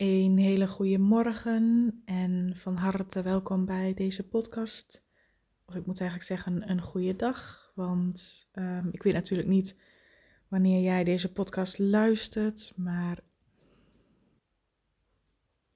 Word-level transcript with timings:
Een 0.00 0.38
hele 0.38 0.68
goede 0.68 0.98
morgen 0.98 1.94
en 2.04 2.52
van 2.56 2.76
harte 2.76 3.22
welkom 3.22 3.64
bij 3.64 3.94
deze 3.94 4.28
podcast. 4.28 5.02
Of 5.64 5.74
ik 5.74 5.86
moet 5.86 6.00
eigenlijk 6.00 6.28
zeggen 6.30 6.70
een 6.70 6.80
goede 6.80 7.16
dag, 7.16 7.72
want 7.74 8.48
ehm, 8.52 8.88
ik 8.90 9.02
weet 9.02 9.12
natuurlijk 9.12 9.48
niet 9.48 9.76
wanneer 10.48 10.82
jij 10.82 11.04
deze 11.04 11.32
podcast 11.32 11.78
luistert, 11.78 12.72
maar 12.76 13.20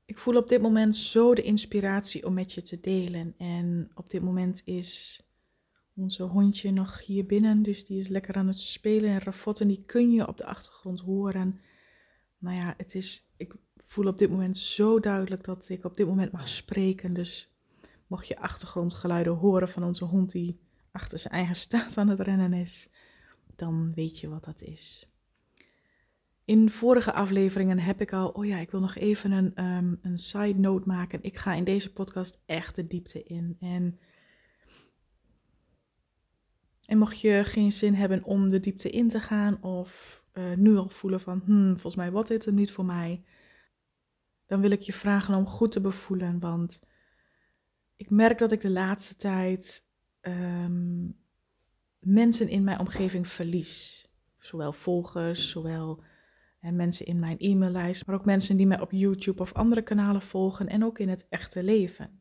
ik 0.05 0.19
voel 0.19 0.37
op 0.37 0.49
dit 0.49 0.61
moment 0.61 0.97
zo 0.97 1.35
de 1.35 1.43
inspiratie 1.43 2.27
om 2.27 2.35
met 2.35 2.53
je 2.53 2.63
te 2.63 2.81
delen. 2.81 3.35
En 3.39 3.91
op 3.95 4.11
dit 4.11 4.23
moment 4.23 4.63
is 4.65 5.23
onze 5.95 6.23
hondje 6.23 6.71
nog 6.71 7.07
hier 7.07 7.27
binnen, 7.27 7.63
dus 7.63 7.85
die 7.85 8.01
is 8.01 8.09
lekker 8.09 8.35
aan 8.35 8.47
het 8.47 8.59
spelen 8.59 9.11
en 9.11 9.21
ravotten. 9.21 9.69
Die 9.69 9.83
kun 9.87 10.11
je 10.11 10.29
op 10.29 10.39
de 10.39 10.47
achtergrond 10.47 11.01
horen. 11.01 11.61
Nou 12.39 12.57
ja, 12.57 12.75
het 12.77 12.95
is, 12.95 13.25
ik 13.37 13.55
voel 13.87 14.07
op 14.07 14.19
dit 14.19 14.31
moment 14.31 14.59
zo 14.59 15.01
duidelijk 15.01 15.45
dat 15.45 15.69
ik 15.69 15.85
op 15.85 15.97
dit 15.97 16.07
moment 16.07 16.33
mag 16.33 16.49
spreken. 16.49 17.15
Dus 17.15 17.49
mocht 18.07 18.27
je 18.27 18.39
achtergrondgeluiden 18.39 19.33
horen 19.33 19.69
van 19.69 19.85
onze 19.85 20.05
hond 20.05 20.31
die 20.31 20.59
achter 20.91 21.19
zijn 21.19 21.35
eigen 21.35 21.57
staat 21.57 21.99
aan 21.99 22.09
het 22.09 22.21
rennen 22.21 22.53
is, 22.53 22.89
dan 23.57 23.93
weet 23.95 24.21
je 24.21 24.29
wat 24.29 24.45
dat 24.45 24.63
is. 24.63 25.09
In 26.45 26.71
vorige 26.71 27.13
afleveringen 27.13 27.79
heb 27.79 28.01
ik 28.01 28.13
al, 28.13 28.29
oh 28.29 28.47
ja, 28.47 28.59
ik 28.59 28.71
wil 28.71 28.81
nog 28.81 28.97
even 28.97 29.31
een, 29.31 29.65
um, 29.65 29.99
een 30.03 30.19
side 30.19 30.59
note 30.59 30.87
maken. 30.87 31.23
Ik 31.23 31.37
ga 31.37 31.55
in 31.55 31.65
deze 31.65 31.93
podcast 31.93 32.39
echt 32.47 32.75
de 32.75 32.87
diepte 32.87 33.23
in. 33.23 33.57
En, 33.61 33.99
en 36.87 36.99
mocht 36.99 37.21
je 37.21 37.43
geen 37.45 37.73
zin 37.73 37.95
hebben 37.95 38.25
om 38.25 38.49
de 38.49 38.61
diepte 38.61 38.91
in 38.91 39.09
te 39.09 39.21
gaan 39.21 39.63
of 39.63 40.23
uh, 40.33 40.53
nu 40.57 40.77
al 40.77 40.89
voelen 40.89 41.21
van, 41.21 41.43
hmm, 41.45 41.73
volgens 41.73 41.97
mij 41.97 42.11
wordt 42.11 42.29
dit 42.29 42.47
er 42.47 42.53
niet 42.53 42.73
voor 42.73 42.85
mij, 42.85 43.23
dan 44.47 44.61
wil 44.61 44.71
ik 44.71 44.83
je 44.83 44.93
vragen 44.93 45.35
om 45.35 45.47
goed 45.47 45.73
te 45.73 45.81
bevoelen. 45.81 46.39
Want 46.39 46.81
ik 47.97 48.11
merk 48.11 48.39
dat 48.39 48.53
ik 48.53 48.61
de 48.61 48.71
laatste 48.71 49.17
tijd 49.17 49.87
um, 50.21 51.17
mensen 51.99 52.49
in 52.49 52.65
mijn 52.65 52.79
omgeving 52.79 53.29
verlies. 53.29 54.09
Zowel 54.39 54.73
volgers, 54.73 55.51
zowel 55.51 56.03
en 56.61 56.77
mensen 56.77 57.07
in 57.07 57.19
mijn 57.19 57.39
e-maillijst, 57.39 58.07
maar 58.07 58.17
ook 58.17 58.25
mensen 58.25 58.57
die 58.57 58.67
mij 58.67 58.81
op 58.81 58.91
YouTube 58.91 59.43
of 59.43 59.53
andere 59.53 59.83
kanalen 59.83 60.23
volgen 60.23 60.69
en 60.69 60.85
ook 60.85 60.99
in 60.99 61.09
het 61.09 61.27
echte 61.29 61.63
leven. 61.63 62.21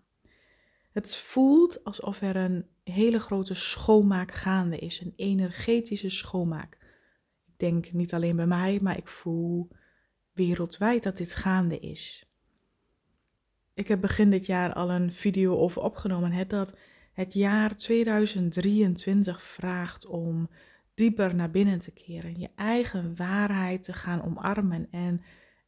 Het 0.91 1.15
voelt 1.15 1.83
alsof 1.83 2.21
er 2.21 2.35
een 2.35 2.65
hele 2.83 3.19
grote 3.19 3.53
schoonmaak 3.53 4.31
gaande 4.31 4.77
is, 4.77 5.01
een 5.01 5.13
energetische 5.15 6.09
schoonmaak. 6.09 6.77
Ik 7.45 7.53
denk 7.57 7.91
niet 7.91 8.13
alleen 8.13 8.35
bij 8.35 8.47
mij, 8.47 8.79
maar 8.81 8.97
ik 8.97 9.07
voel 9.07 9.69
wereldwijd 10.33 11.03
dat 11.03 11.17
dit 11.17 11.35
gaande 11.35 11.79
is. 11.79 12.25
Ik 13.73 13.87
heb 13.87 14.01
begin 14.01 14.29
dit 14.29 14.45
jaar 14.45 14.73
al 14.73 14.91
een 14.91 15.11
video 15.11 15.57
over 15.57 15.81
opgenomen, 15.81 16.47
dat 16.47 16.77
het 17.13 17.33
jaar 17.33 17.75
2023 17.75 19.43
vraagt 19.43 20.05
om 20.05 20.49
dieper 20.93 21.35
naar 21.35 21.51
binnen 21.51 21.79
te 21.79 21.91
keren, 21.91 22.39
je 22.39 22.49
eigen 22.55 23.15
waarheid 23.15 23.83
te 23.83 23.93
gaan 23.93 24.23
omarmen 24.23 24.87
en 24.91 25.21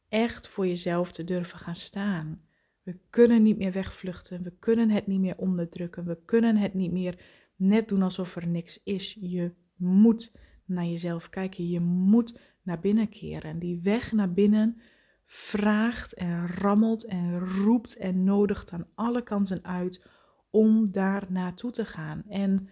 echt 0.08 0.48
voor 0.48 0.66
jezelf 0.66 1.12
te 1.12 1.24
durven 1.24 1.58
gaan 1.58 1.76
staan. 1.76 2.40
We 2.82 2.98
kunnen 3.10 3.42
niet 3.42 3.58
meer 3.58 3.72
wegvluchten, 3.72 4.42
we 4.42 4.52
kunnen 4.58 4.90
het 4.90 5.06
niet 5.06 5.20
meer 5.20 5.36
onderdrukken, 5.36 6.04
we 6.04 6.18
kunnen 6.24 6.56
het 6.56 6.74
niet 6.74 6.92
meer 6.92 7.18
net 7.56 7.88
doen 7.88 8.02
alsof 8.02 8.36
er 8.36 8.48
niks 8.48 8.80
is. 8.84 9.16
Je 9.20 9.52
moet 9.76 10.32
naar 10.64 10.84
jezelf 10.84 11.28
kijken, 11.28 11.68
je 11.68 11.80
moet 11.80 12.38
naar 12.66 12.80
binnen 12.80 13.08
keren. 13.08 13.50
En 13.50 13.58
die 13.58 13.80
weg 13.82 14.12
naar 14.12 14.32
binnen 14.32 14.80
vraagt 15.24 16.14
en 16.14 16.48
rammelt 16.48 17.04
en 17.04 17.38
roept 17.38 17.96
en 17.96 18.24
nodigt 18.24 18.72
aan 18.72 18.86
alle 18.94 19.22
kanten 19.22 19.64
uit 19.64 20.06
om 20.50 20.90
daar 20.90 21.26
naartoe 21.28 21.70
te 21.70 21.84
gaan. 21.84 22.22
En 22.28 22.68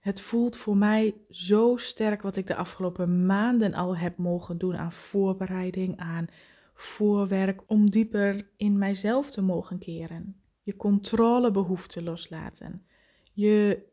het 0.00 0.20
voelt 0.20 0.56
voor 0.56 0.76
mij 0.76 1.14
zo 1.28 1.76
sterk 1.76 2.22
wat 2.22 2.36
ik 2.36 2.46
de 2.46 2.54
afgelopen 2.54 3.26
maanden 3.26 3.74
al 3.74 3.96
heb 3.96 4.16
mogen 4.16 4.58
doen 4.58 4.76
aan 4.76 4.92
voorbereiding, 4.92 5.96
aan 5.96 6.26
voorwerk, 6.74 7.62
om 7.66 7.90
dieper 7.90 8.50
in 8.56 8.78
mijzelf 8.78 9.30
te 9.30 9.42
mogen 9.42 9.78
keren. 9.78 10.36
Je 10.62 10.76
controlebehoefte 10.76 12.02
loslaten. 12.02 12.86
Je 13.32 13.90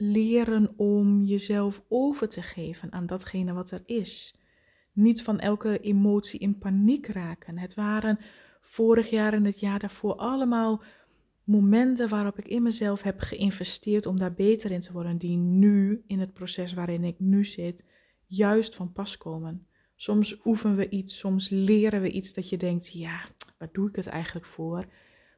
leren 0.00 0.72
om 0.76 1.24
jezelf 1.24 1.82
over 1.88 2.28
te 2.28 2.42
geven 2.42 2.92
aan 2.92 3.06
datgene 3.06 3.52
wat 3.52 3.70
er 3.70 3.82
is. 3.86 4.34
Niet 4.92 5.22
van 5.22 5.38
elke 5.38 5.80
emotie 5.80 6.40
in 6.40 6.58
paniek 6.58 7.06
raken. 7.06 7.58
Het 7.58 7.74
waren 7.74 8.18
vorig 8.60 9.10
jaar 9.10 9.32
en 9.32 9.44
het 9.44 9.60
jaar 9.60 9.78
daarvoor 9.78 10.14
allemaal 10.14 10.82
momenten 11.44 12.08
waarop 12.08 12.38
ik 12.38 12.48
in 12.48 12.62
mezelf 12.62 13.02
heb 13.02 13.20
geïnvesteerd 13.20 14.06
om 14.06 14.18
daar 14.18 14.34
beter 14.34 14.70
in 14.70 14.80
te 14.80 14.92
worden, 14.92 15.18
die 15.18 15.36
nu 15.36 16.02
in 16.06 16.20
het 16.20 16.32
proces 16.32 16.72
waarin 16.72 17.04
ik 17.04 17.18
nu 17.18 17.44
zit, 17.44 17.84
juist 18.26 18.74
van 18.74 18.92
pas 18.92 19.16
komen. 19.16 19.66
Soms 19.96 20.40
oefenen 20.44 20.76
we 20.76 20.88
iets, 20.88 21.18
soms 21.18 21.48
leren 21.48 22.00
we 22.00 22.10
iets 22.10 22.32
dat 22.32 22.48
je 22.48 22.56
denkt, 22.56 22.92
ja, 22.92 23.24
waar 23.58 23.68
doe 23.72 23.88
ik 23.88 23.96
het 23.96 24.06
eigenlijk 24.06 24.46
voor? 24.46 24.86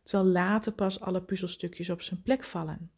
Terwijl 0.02 0.30
later 0.30 0.72
pas 0.72 1.00
alle 1.00 1.22
puzzelstukjes 1.22 1.90
op 1.90 2.02
zijn 2.02 2.22
plek 2.22 2.44
vallen. 2.44 2.90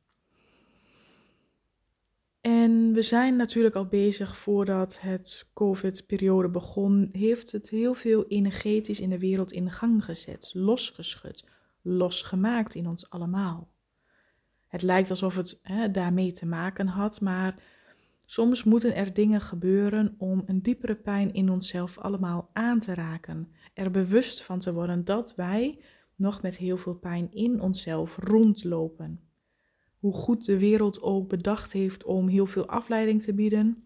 En 2.42 2.92
we 2.92 3.02
zijn 3.02 3.36
natuurlijk 3.36 3.74
al 3.74 3.86
bezig 3.86 4.36
voordat 4.36 5.00
het 5.00 5.46
COVID-periode 5.54 6.48
begon, 6.48 7.08
heeft 7.12 7.52
het 7.52 7.70
heel 7.70 7.94
veel 7.94 8.26
energetisch 8.26 9.00
in 9.00 9.10
de 9.10 9.18
wereld 9.18 9.52
in 9.52 9.70
gang 9.70 10.04
gezet, 10.04 10.50
losgeschud, 10.54 11.44
losgemaakt 11.82 12.74
in 12.74 12.86
ons 12.86 13.10
allemaal. 13.10 13.70
Het 14.66 14.82
lijkt 14.82 15.10
alsof 15.10 15.36
het 15.36 15.60
hè, 15.62 15.90
daarmee 15.90 16.32
te 16.32 16.46
maken 16.46 16.86
had, 16.86 17.20
maar 17.20 17.62
soms 18.24 18.64
moeten 18.64 18.94
er 18.94 19.14
dingen 19.14 19.40
gebeuren 19.40 20.14
om 20.18 20.42
een 20.46 20.62
diepere 20.62 20.94
pijn 20.94 21.32
in 21.32 21.50
onszelf 21.50 21.98
allemaal 21.98 22.50
aan 22.52 22.80
te 22.80 22.94
raken. 22.94 23.52
Er 23.74 23.90
bewust 23.90 24.42
van 24.42 24.58
te 24.58 24.72
worden 24.72 25.04
dat 25.04 25.34
wij 25.34 25.78
nog 26.14 26.42
met 26.42 26.56
heel 26.56 26.76
veel 26.76 26.94
pijn 26.94 27.32
in 27.32 27.60
onszelf 27.60 28.16
rondlopen. 28.20 29.20
Hoe 30.02 30.12
goed 30.12 30.44
de 30.44 30.58
wereld 30.58 31.02
ook 31.02 31.28
bedacht 31.28 31.72
heeft 31.72 32.04
om 32.04 32.28
heel 32.28 32.46
veel 32.46 32.66
afleiding 32.66 33.22
te 33.22 33.34
bieden. 33.34 33.84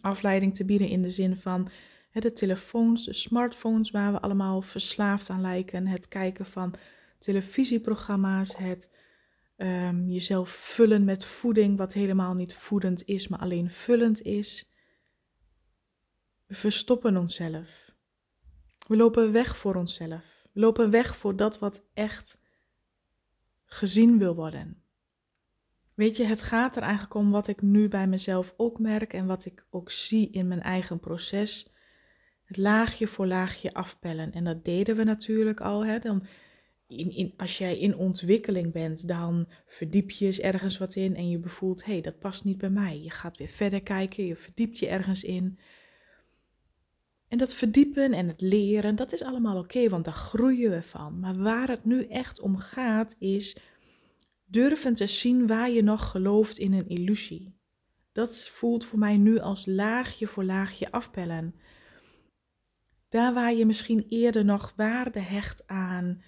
Afleiding 0.00 0.54
te 0.54 0.64
bieden 0.64 0.88
in 0.88 1.02
de 1.02 1.10
zin 1.10 1.36
van 1.36 1.68
hè, 2.10 2.20
de 2.20 2.32
telefoons, 2.32 3.04
de 3.04 3.12
smartphones 3.12 3.90
waar 3.90 4.12
we 4.12 4.20
allemaal 4.20 4.62
verslaafd 4.62 5.30
aan 5.30 5.40
lijken. 5.40 5.86
Het 5.86 6.08
kijken 6.08 6.46
van 6.46 6.74
televisieprogramma's, 7.18 8.56
het 8.56 8.90
um, 9.56 10.08
jezelf 10.08 10.50
vullen 10.50 11.04
met 11.04 11.24
voeding, 11.24 11.78
wat 11.78 11.92
helemaal 11.92 12.34
niet 12.34 12.54
voedend 12.54 13.04
is, 13.04 13.28
maar 13.28 13.38
alleen 13.38 13.70
vullend 13.70 14.22
is. 14.22 14.70
We 16.46 16.54
verstoppen 16.54 17.16
onszelf. 17.16 17.94
We 18.88 18.96
lopen 18.96 19.32
weg 19.32 19.56
voor 19.56 19.74
onszelf. 19.74 20.48
We 20.52 20.60
lopen 20.60 20.90
weg 20.90 21.16
voor 21.16 21.36
dat 21.36 21.58
wat 21.58 21.82
echt 21.94 22.38
gezien 23.64 24.18
wil 24.18 24.34
worden. 24.34 24.85
Weet 25.96 26.16
je, 26.16 26.24
het 26.24 26.42
gaat 26.42 26.76
er 26.76 26.82
eigenlijk 26.82 27.14
om 27.14 27.30
wat 27.30 27.48
ik 27.48 27.62
nu 27.62 27.88
bij 27.88 28.06
mezelf 28.06 28.54
ook 28.56 28.78
merk 28.78 29.12
en 29.12 29.26
wat 29.26 29.44
ik 29.44 29.64
ook 29.70 29.90
zie 29.90 30.30
in 30.30 30.48
mijn 30.48 30.62
eigen 30.62 31.00
proces. 31.00 31.72
Het 32.44 32.56
laagje 32.56 33.06
voor 33.06 33.26
laagje 33.26 33.74
afpellen. 33.74 34.32
En 34.32 34.44
dat 34.44 34.64
deden 34.64 34.96
we 34.96 35.04
natuurlijk 35.04 35.60
al. 35.60 35.84
Hè? 35.84 35.98
Dan 35.98 36.26
in, 36.86 37.10
in, 37.10 37.34
als 37.36 37.58
jij 37.58 37.78
in 37.78 37.96
ontwikkeling 37.96 38.72
bent, 38.72 39.08
dan 39.08 39.48
verdiep 39.66 40.10
je 40.10 40.26
eens 40.26 40.40
ergens 40.40 40.78
wat 40.78 40.94
in 40.94 41.16
en 41.16 41.30
je 41.30 41.38
bevoelt, 41.38 41.84
hé, 41.84 41.92
hey, 41.92 42.00
dat 42.00 42.18
past 42.18 42.44
niet 42.44 42.58
bij 42.58 42.70
mij. 42.70 43.00
Je 43.02 43.10
gaat 43.10 43.38
weer 43.38 43.48
verder 43.48 43.82
kijken, 43.82 44.26
je 44.26 44.36
verdiept 44.36 44.78
je 44.78 44.88
ergens 44.88 45.24
in. 45.24 45.58
En 47.28 47.38
dat 47.38 47.54
verdiepen 47.54 48.12
en 48.12 48.28
het 48.28 48.40
leren, 48.40 48.96
dat 48.96 49.12
is 49.12 49.22
allemaal 49.22 49.58
oké, 49.58 49.88
want 49.88 50.04
daar 50.04 50.14
groeien 50.14 50.70
we 50.70 50.82
van. 50.82 51.20
Maar 51.20 51.36
waar 51.36 51.68
het 51.68 51.84
nu 51.84 52.04
echt 52.04 52.40
om 52.40 52.56
gaat, 52.56 53.16
is 53.18 53.56
durven 54.46 54.94
te 54.94 55.06
zien 55.06 55.46
waar 55.46 55.70
je 55.70 55.82
nog 55.82 56.10
gelooft 56.10 56.58
in 56.58 56.72
een 56.72 56.88
illusie. 56.88 57.54
Dat 58.12 58.48
voelt 58.48 58.84
voor 58.84 58.98
mij 58.98 59.16
nu 59.16 59.38
als 59.38 59.66
laagje 59.66 60.26
voor 60.26 60.44
laagje 60.44 60.90
afpellen. 60.90 61.54
Daar 63.08 63.34
waar 63.34 63.54
je 63.54 63.66
misschien 63.66 64.06
eerder 64.08 64.44
nog 64.44 64.72
waarde 64.76 65.20
hecht 65.20 65.66
aan 65.66 66.22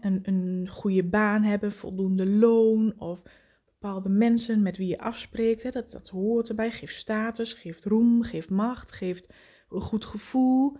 een, 0.00 0.20
een 0.22 0.68
goede 0.68 1.04
baan 1.04 1.42
hebben, 1.42 1.72
voldoende 1.72 2.26
loon 2.26 2.94
of 2.98 3.22
bepaalde 3.64 4.08
mensen 4.08 4.62
met 4.62 4.76
wie 4.76 4.88
je 4.88 4.98
afspreekt. 4.98 5.62
Hè, 5.62 5.70
dat, 5.70 5.90
dat 5.90 6.08
hoort 6.08 6.48
erbij. 6.48 6.70
Geeft 6.70 6.94
status, 6.94 7.52
geeft 7.52 7.84
roem, 7.84 8.22
geeft 8.22 8.50
macht, 8.50 8.92
geeft 8.92 9.32
een 9.68 9.80
goed 9.80 10.04
gevoel. 10.04 10.76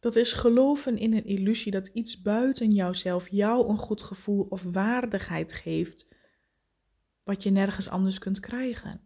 Dat 0.00 0.16
is 0.16 0.32
geloven 0.32 0.98
in 0.98 1.12
een 1.12 1.24
illusie 1.24 1.72
dat 1.72 1.86
iets 1.86 2.22
buiten 2.22 2.72
jouzelf 2.72 3.28
jou 3.28 3.68
een 3.68 3.76
goed 3.76 4.02
gevoel 4.02 4.46
of 4.48 4.62
waardigheid 4.62 5.52
geeft, 5.52 6.14
wat 7.22 7.42
je 7.42 7.50
nergens 7.50 7.88
anders 7.88 8.18
kunt 8.18 8.40
krijgen. 8.40 9.00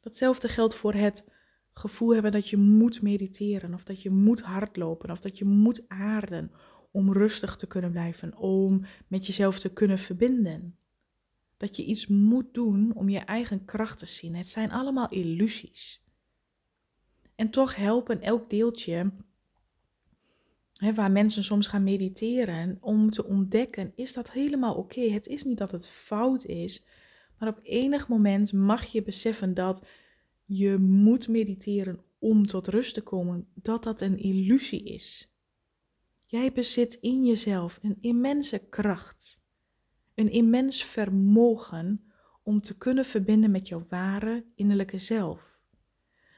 Datzelfde 0.00 0.48
geldt 0.48 0.74
voor 0.74 0.94
het 0.94 1.24
gevoel 1.72 2.12
hebben 2.14 2.32
dat 2.32 2.48
je 2.48 2.56
moet 2.56 3.02
mediteren 3.02 3.74
of 3.74 3.84
dat 3.84 4.02
je 4.02 4.10
moet 4.10 4.40
hardlopen 4.40 5.10
of 5.10 5.20
dat 5.20 5.38
je 5.38 5.44
moet 5.44 5.88
aarden 5.88 6.52
om 6.90 7.12
rustig 7.12 7.56
te 7.56 7.66
kunnen 7.66 7.90
blijven, 7.90 8.36
om 8.36 8.84
met 9.06 9.26
jezelf 9.26 9.58
te 9.58 9.72
kunnen 9.72 9.98
verbinden. 9.98 10.76
Dat 11.56 11.76
je 11.76 11.84
iets 11.84 12.06
moet 12.06 12.54
doen 12.54 12.94
om 12.94 13.08
je 13.08 13.18
eigen 13.18 13.64
kracht 13.64 13.98
te 13.98 14.06
zien. 14.06 14.34
Het 14.34 14.48
zijn 14.48 14.70
allemaal 14.70 15.08
illusies. 15.08 16.02
En 17.34 17.50
toch 17.50 17.76
helpen 17.76 18.20
elk 18.20 18.50
deeltje 18.50 19.12
waar 20.90 21.10
mensen 21.10 21.42
soms 21.42 21.66
gaan 21.66 21.82
mediteren 21.82 22.78
om 22.80 23.10
te 23.10 23.26
ontdekken, 23.26 23.92
is 23.94 24.12
dat 24.12 24.30
helemaal 24.30 24.74
oké. 24.74 25.00
Het 25.00 25.26
is 25.26 25.44
niet 25.44 25.58
dat 25.58 25.70
het 25.70 25.88
fout 25.88 26.44
is, 26.44 26.84
maar 27.38 27.48
op 27.48 27.60
enig 27.62 28.08
moment 28.08 28.52
mag 28.52 28.84
je 28.84 29.02
beseffen 29.02 29.54
dat 29.54 29.86
je 30.44 30.78
moet 30.78 31.28
mediteren 31.28 32.00
om 32.18 32.46
tot 32.46 32.68
rust 32.68 32.94
te 32.94 33.00
komen, 33.00 33.46
dat 33.54 33.82
dat 33.82 34.00
een 34.00 34.18
illusie 34.18 34.84
is. 34.84 35.32
Jij 36.24 36.52
bezit 36.52 36.94
in 36.94 37.24
jezelf 37.24 37.78
een 37.82 37.98
immense 38.00 38.58
kracht, 38.58 39.40
een 40.14 40.30
immens 40.30 40.84
vermogen 40.84 42.04
om 42.42 42.58
te 42.58 42.76
kunnen 42.78 43.04
verbinden 43.04 43.50
met 43.50 43.68
jouw 43.68 43.84
ware 43.88 44.44
innerlijke 44.54 44.98
zelf. 44.98 45.60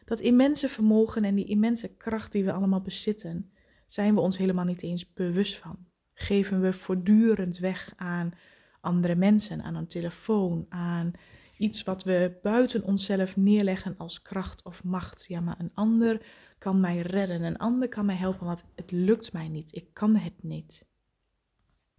Dat 0.05 0.21
immense 0.21 0.69
vermogen 0.69 1.25
en 1.25 1.35
die 1.35 1.47
immense 1.47 1.89
kracht 1.89 2.33
die 2.33 2.45
we 2.45 2.53
allemaal 2.53 2.81
bezitten, 2.81 3.53
zijn 3.95 4.15
we 4.15 4.21
ons 4.21 4.39
helemaal 4.39 4.65
niet 4.65 4.83
eens 4.83 5.13
bewust 5.13 5.57
van. 5.57 5.87
Geven 6.15 6.61
we 6.61 6.73
voortdurend 6.73 7.59
weg 7.59 7.93
aan 7.97 8.35
andere 8.81 9.15
mensen, 9.15 9.63
aan 9.63 9.75
een 9.75 9.87
telefoon, 9.87 10.67
aan 10.69 11.13
iets 11.59 11.83
wat 11.83 12.05
we 12.05 12.39
buiten 12.43 12.85
onszelf 12.85 13.37
neerleggen 13.37 13.95
als 13.99 14.23
kracht 14.23 14.65
of 14.65 14.85
macht. 14.85 15.25
Ja, 15.29 15.41
maar 15.41 15.57
een 15.59 15.71
ander 15.75 16.27
kan 16.59 16.81
mij 16.81 17.01
redden, 17.01 17.43
een 17.43 17.57
ander 17.57 17.89
kan 17.89 18.07
mij 18.07 18.15
helpen, 18.15 18.47
want 18.47 18.65
het 18.75 18.91
lukt 18.91 19.33
mij 19.33 19.49
niet, 19.49 19.75
ik 19.75 19.87
kan 19.93 20.17
het 20.17 20.43
niet. 20.43 20.87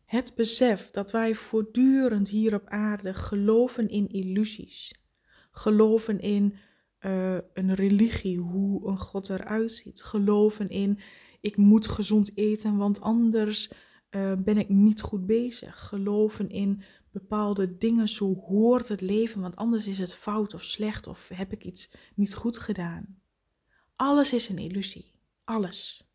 Het 0.05 0.35
besef 0.35 0.91
dat 0.91 1.11
wij 1.11 1.35
voortdurend 1.35 2.29
hier 2.29 2.53
op 2.53 2.67
aarde 2.67 3.13
geloven 3.13 3.89
in 3.89 4.07
illusies, 4.07 5.01
geloven 5.51 6.19
in 6.19 6.55
uh, 6.99 7.37
een 7.53 7.73
religie, 7.73 8.39
hoe 8.39 8.87
een 8.87 8.97
God 8.97 9.29
eruit 9.29 9.71
ziet, 9.71 10.03
geloven 10.03 10.69
in 10.69 10.99
ik 11.45 11.57
moet 11.57 11.87
gezond 11.87 12.31
eten, 12.37 12.77
want 12.77 13.01
anders 13.01 13.69
uh, 14.11 14.33
ben 14.37 14.57
ik 14.57 14.69
niet 14.69 15.01
goed 15.01 15.25
bezig, 15.25 15.87
geloven 15.87 16.49
in 16.49 16.81
bepaalde 17.11 17.77
dingen, 17.77 18.09
zo 18.09 18.33
hoort 18.33 18.87
het 18.87 19.01
leven, 19.01 19.41
want 19.41 19.55
anders 19.55 19.87
is 19.87 19.97
het 19.97 20.13
fout 20.13 20.53
of 20.53 20.63
slecht 20.63 21.07
of 21.07 21.29
heb 21.33 21.51
ik 21.51 21.63
iets 21.63 21.91
niet 22.15 22.33
goed 22.33 22.57
gedaan. 22.57 23.19
Alles 23.95 24.33
is 24.33 24.49
een 24.49 24.57
illusie, 24.57 25.11
alles. 25.43 26.07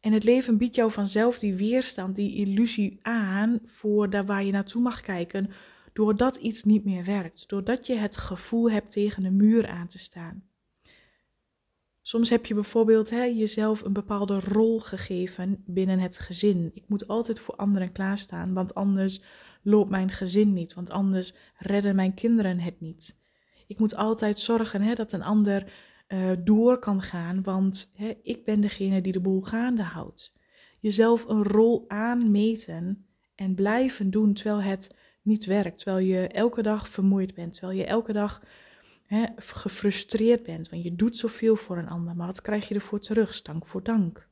En 0.00 0.12
het 0.12 0.24
leven 0.24 0.56
biedt 0.56 0.74
jou 0.74 0.92
vanzelf 0.92 1.38
die 1.38 1.54
weerstand, 1.54 2.16
die 2.16 2.36
illusie 2.36 2.98
aan 3.02 3.58
voor 3.64 4.10
daar 4.10 4.26
waar 4.26 4.44
je 4.44 4.52
naartoe 4.52 4.82
mag 4.82 5.00
kijken, 5.00 5.50
doordat 5.92 6.36
iets 6.36 6.62
niet 6.62 6.84
meer 6.84 7.04
werkt, 7.04 7.48
doordat 7.48 7.86
je 7.86 7.94
het 7.94 8.16
gevoel 8.16 8.70
hebt 8.70 8.90
tegen 8.90 9.24
een 9.24 9.36
muur 9.36 9.68
aan 9.68 9.88
te 9.88 9.98
staan. 9.98 10.49
Soms 12.10 12.30
heb 12.30 12.46
je 12.46 12.54
bijvoorbeeld 12.54 13.10
hè, 13.10 13.22
jezelf 13.24 13.82
een 13.82 13.92
bepaalde 13.92 14.40
rol 14.40 14.80
gegeven 14.80 15.62
binnen 15.66 15.98
het 15.98 16.18
gezin. 16.18 16.70
Ik 16.74 16.84
moet 16.86 17.08
altijd 17.08 17.38
voor 17.38 17.56
anderen 17.56 17.92
klaarstaan, 17.92 18.52
want 18.52 18.74
anders 18.74 19.22
loopt 19.62 19.90
mijn 19.90 20.10
gezin 20.10 20.52
niet, 20.52 20.74
want 20.74 20.90
anders 20.90 21.32
redden 21.56 21.94
mijn 21.94 22.14
kinderen 22.14 22.58
het 22.58 22.80
niet. 22.80 23.18
Ik 23.66 23.78
moet 23.78 23.96
altijd 23.96 24.38
zorgen 24.38 24.82
hè, 24.82 24.94
dat 24.94 25.12
een 25.12 25.22
ander 25.22 25.72
uh, 26.08 26.30
door 26.44 26.78
kan 26.78 27.02
gaan, 27.02 27.42
want 27.42 27.90
hè, 27.94 28.12
ik 28.22 28.44
ben 28.44 28.60
degene 28.60 29.00
die 29.00 29.12
de 29.12 29.20
boel 29.20 29.40
gaande 29.40 29.82
houdt. 29.82 30.32
Jezelf 30.80 31.28
een 31.28 31.42
rol 31.42 31.84
aanmeten 31.88 33.06
en 33.34 33.54
blijven 33.54 34.10
doen 34.10 34.34
terwijl 34.34 34.62
het 34.62 34.96
niet 35.22 35.44
werkt, 35.44 35.78
terwijl 35.78 36.06
je 36.06 36.28
elke 36.28 36.62
dag 36.62 36.88
vermoeid 36.88 37.34
bent, 37.34 37.52
terwijl 37.52 37.78
je 37.78 37.84
elke 37.84 38.12
dag 38.12 38.42
hè, 39.10 39.26
gefrustreerd 39.36 40.42
bent, 40.42 40.68
want 40.68 40.82
je 40.82 40.96
doet 40.96 41.16
zoveel 41.16 41.56
voor 41.56 41.78
een 41.78 41.88
ander, 41.88 42.16
maar 42.16 42.26
wat 42.26 42.40
krijg 42.40 42.68
je 42.68 42.74
ervoor 42.74 43.00
terug? 43.00 43.34
Stank 43.34 43.66
voor 43.66 43.82
dank. 43.82 44.28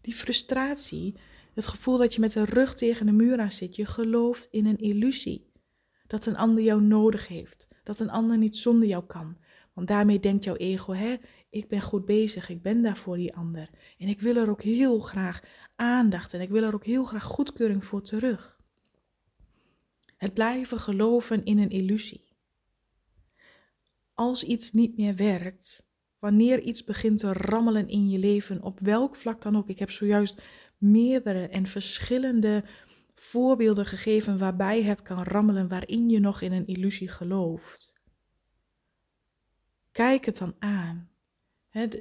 Die 0.00 0.14
frustratie, 0.14 1.14
het 1.54 1.66
gevoel 1.66 1.96
dat 1.96 2.14
je 2.14 2.20
met 2.20 2.32
de 2.32 2.44
rug 2.44 2.74
tegen 2.74 3.06
de 3.06 3.12
muur 3.12 3.40
aan 3.40 3.52
zit, 3.52 3.76
je 3.76 3.86
gelooft 3.86 4.48
in 4.50 4.66
een 4.66 4.78
illusie. 4.78 5.50
Dat 6.06 6.26
een 6.26 6.36
ander 6.36 6.62
jou 6.62 6.82
nodig 6.82 7.28
heeft, 7.28 7.68
dat 7.84 8.00
een 8.00 8.10
ander 8.10 8.38
niet 8.38 8.56
zonder 8.56 8.88
jou 8.88 9.04
kan. 9.04 9.36
Want 9.72 9.88
daarmee 9.88 10.20
denkt 10.20 10.44
jouw 10.44 10.56
ego, 10.56 10.92
hè, 10.92 11.16
ik 11.50 11.68
ben 11.68 11.80
goed 11.80 12.04
bezig, 12.04 12.48
ik 12.48 12.62
ben 12.62 12.82
daar 12.82 12.96
voor 12.96 13.16
die 13.16 13.34
ander. 13.34 13.70
En 13.98 14.08
ik 14.08 14.20
wil 14.20 14.36
er 14.36 14.50
ook 14.50 14.62
heel 14.62 15.00
graag 15.00 15.42
aandacht 15.76 16.34
en 16.34 16.40
ik 16.40 16.50
wil 16.50 16.62
er 16.62 16.74
ook 16.74 16.84
heel 16.84 17.04
graag 17.04 17.24
goedkeuring 17.24 17.84
voor 17.84 18.02
terug. 18.02 18.56
Het 20.16 20.34
blijven 20.34 20.78
geloven 20.78 21.44
in 21.44 21.58
een 21.58 21.70
illusie. 21.70 22.31
Als 24.14 24.44
iets 24.44 24.72
niet 24.72 24.96
meer 24.96 25.16
werkt, 25.16 25.86
wanneer 26.18 26.60
iets 26.60 26.84
begint 26.84 27.18
te 27.18 27.32
rammelen 27.32 27.88
in 27.88 28.08
je 28.08 28.18
leven, 28.18 28.62
op 28.62 28.80
welk 28.80 29.16
vlak 29.16 29.42
dan 29.42 29.56
ook. 29.56 29.68
Ik 29.68 29.78
heb 29.78 29.90
zojuist 29.90 30.42
meerdere 30.78 31.48
en 31.48 31.66
verschillende 31.66 32.64
voorbeelden 33.14 33.86
gegeven 33.86 34.38
waarbij 34.38 34.82
het 34.82 35.02
kan 35.02 35.22
rammelen, 35.22 35.68
waarin 35.68 36.08
je 36.08 36.20
nog 36.20 36.40
in 36.40 36.52
een 36.52 36.66
illusie 36.66 37.08
gelooft. 37.08 38.00
Kijk 39.92 40.24
het 40.24 40.38
dan 40.38 40.54
aan. 40.58 41.10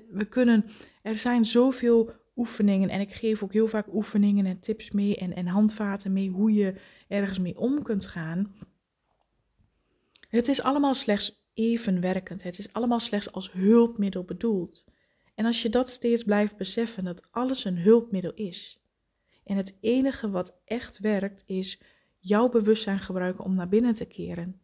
we 0.09 0.25
kunnen, 0.29 0.65
er 1.01 1.17
zijn 1.17 1.45
zoveel 1.45 2.13
oefeningen 2.35 2.89
en 2.89 2.99
ik 2.99 3.13
geef 3.13 3.43
ook 3.43 3.53
heel 3.53 3.67
vaak 3.67 3.93
oefeningen 3.93 4.45
en 4.45 4.59
tips 4.59 4.91
mee 4.91 5.17
en, 5.17 5.35
en 5.35 5.47
handvaten 5.47 6.13
mee 6.13 6.29
hoe 6.29 6.53
je 6.53 6.81
ergens 7.07 7.39
mee 7.39 7.57
om 7.57 7.83
kunt 7.83 8.05
gaan. 8.05 8.55
Het 10.29 10.47
is 10.47 10.61
allemaal 10.61 10.93
slechts 10.93 11.40
evenwerkend. 11.69 12.43
Het 12.43 12.57
is 12.57 12.73
allemaal 12.73 12.99
slechts 12.99 13.31
als 13.31 13.51
hulpmiddel 13.51 14.23
bedoeld. 14.23 14.85
En 15.35 15.45
als 15.45 15.61
je 15.61 15.69
dat 15.69 15.89
steeds 15.89 16.23
blijft 16.23 16.57
beseffen, 16.57 17.03
dat 17.03 17.31
alles 17.31 17.65
een 17.65 17.77
hulpmiddel 17.77 18.33
is. 18.33 18.81
En 19.43 19.57
het 19.57 19.77
enige 19.79 20.29
wat 20.29 20.53
echt 20.65 20.99
werkt, 20.99 21.43
is 21.45 21.81
jouw 22.17 22.49
bewustzijn 22.49 22.99
gebruiken 22.99 23.43
om 23.43 23.55
naar 23.55 23.69
binnen 23.69 23.93
te 23.93 24.05
keren. 24.05 24.61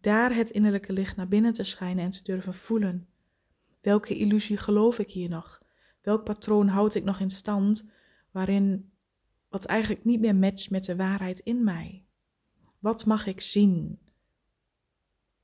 Daar 0.00 0.34
het 0.34 0.50
innerlijke 0.50 0.92
licht 0.92 1.16
naar 1.16 1.28
binnen 1.28 1.52
te 1.52 1.64
schijnen 1.64 2.04
en 2.04 2.10
te 2.10 2.22
durven 2.22 2.54
voelen. 2.54 3.08
Welke 3.80 4.16
illusie 4.16 4.56
geloof 4.56 4.98
ik 4.98 5.10
hier 5.10 5.28
nog? 5.28 5.62
Welk 6.02 6.24
patroon 6.24 6.68
houd 6.68 6.94
ik 6.94 7.04
nog 7.04 7.20
in 7.20 7.30
stand 7.30 7.90
waarin 8.30 8.92
wat 9.48 9.64
eigenlijk 9.64 10.04
niet 10.04 10.20
meer 10.20 10.36
matcht 10.36 10.70
met 10.70 10.84
de 10.84 10.96
waarheid 10.96 11.40
in 11.40 11.64
mij? 11.64 12.04
Wat 12.78 13.04
mag 13.04 13.26
ik 13.26 13.40
zien? 13.40 13.98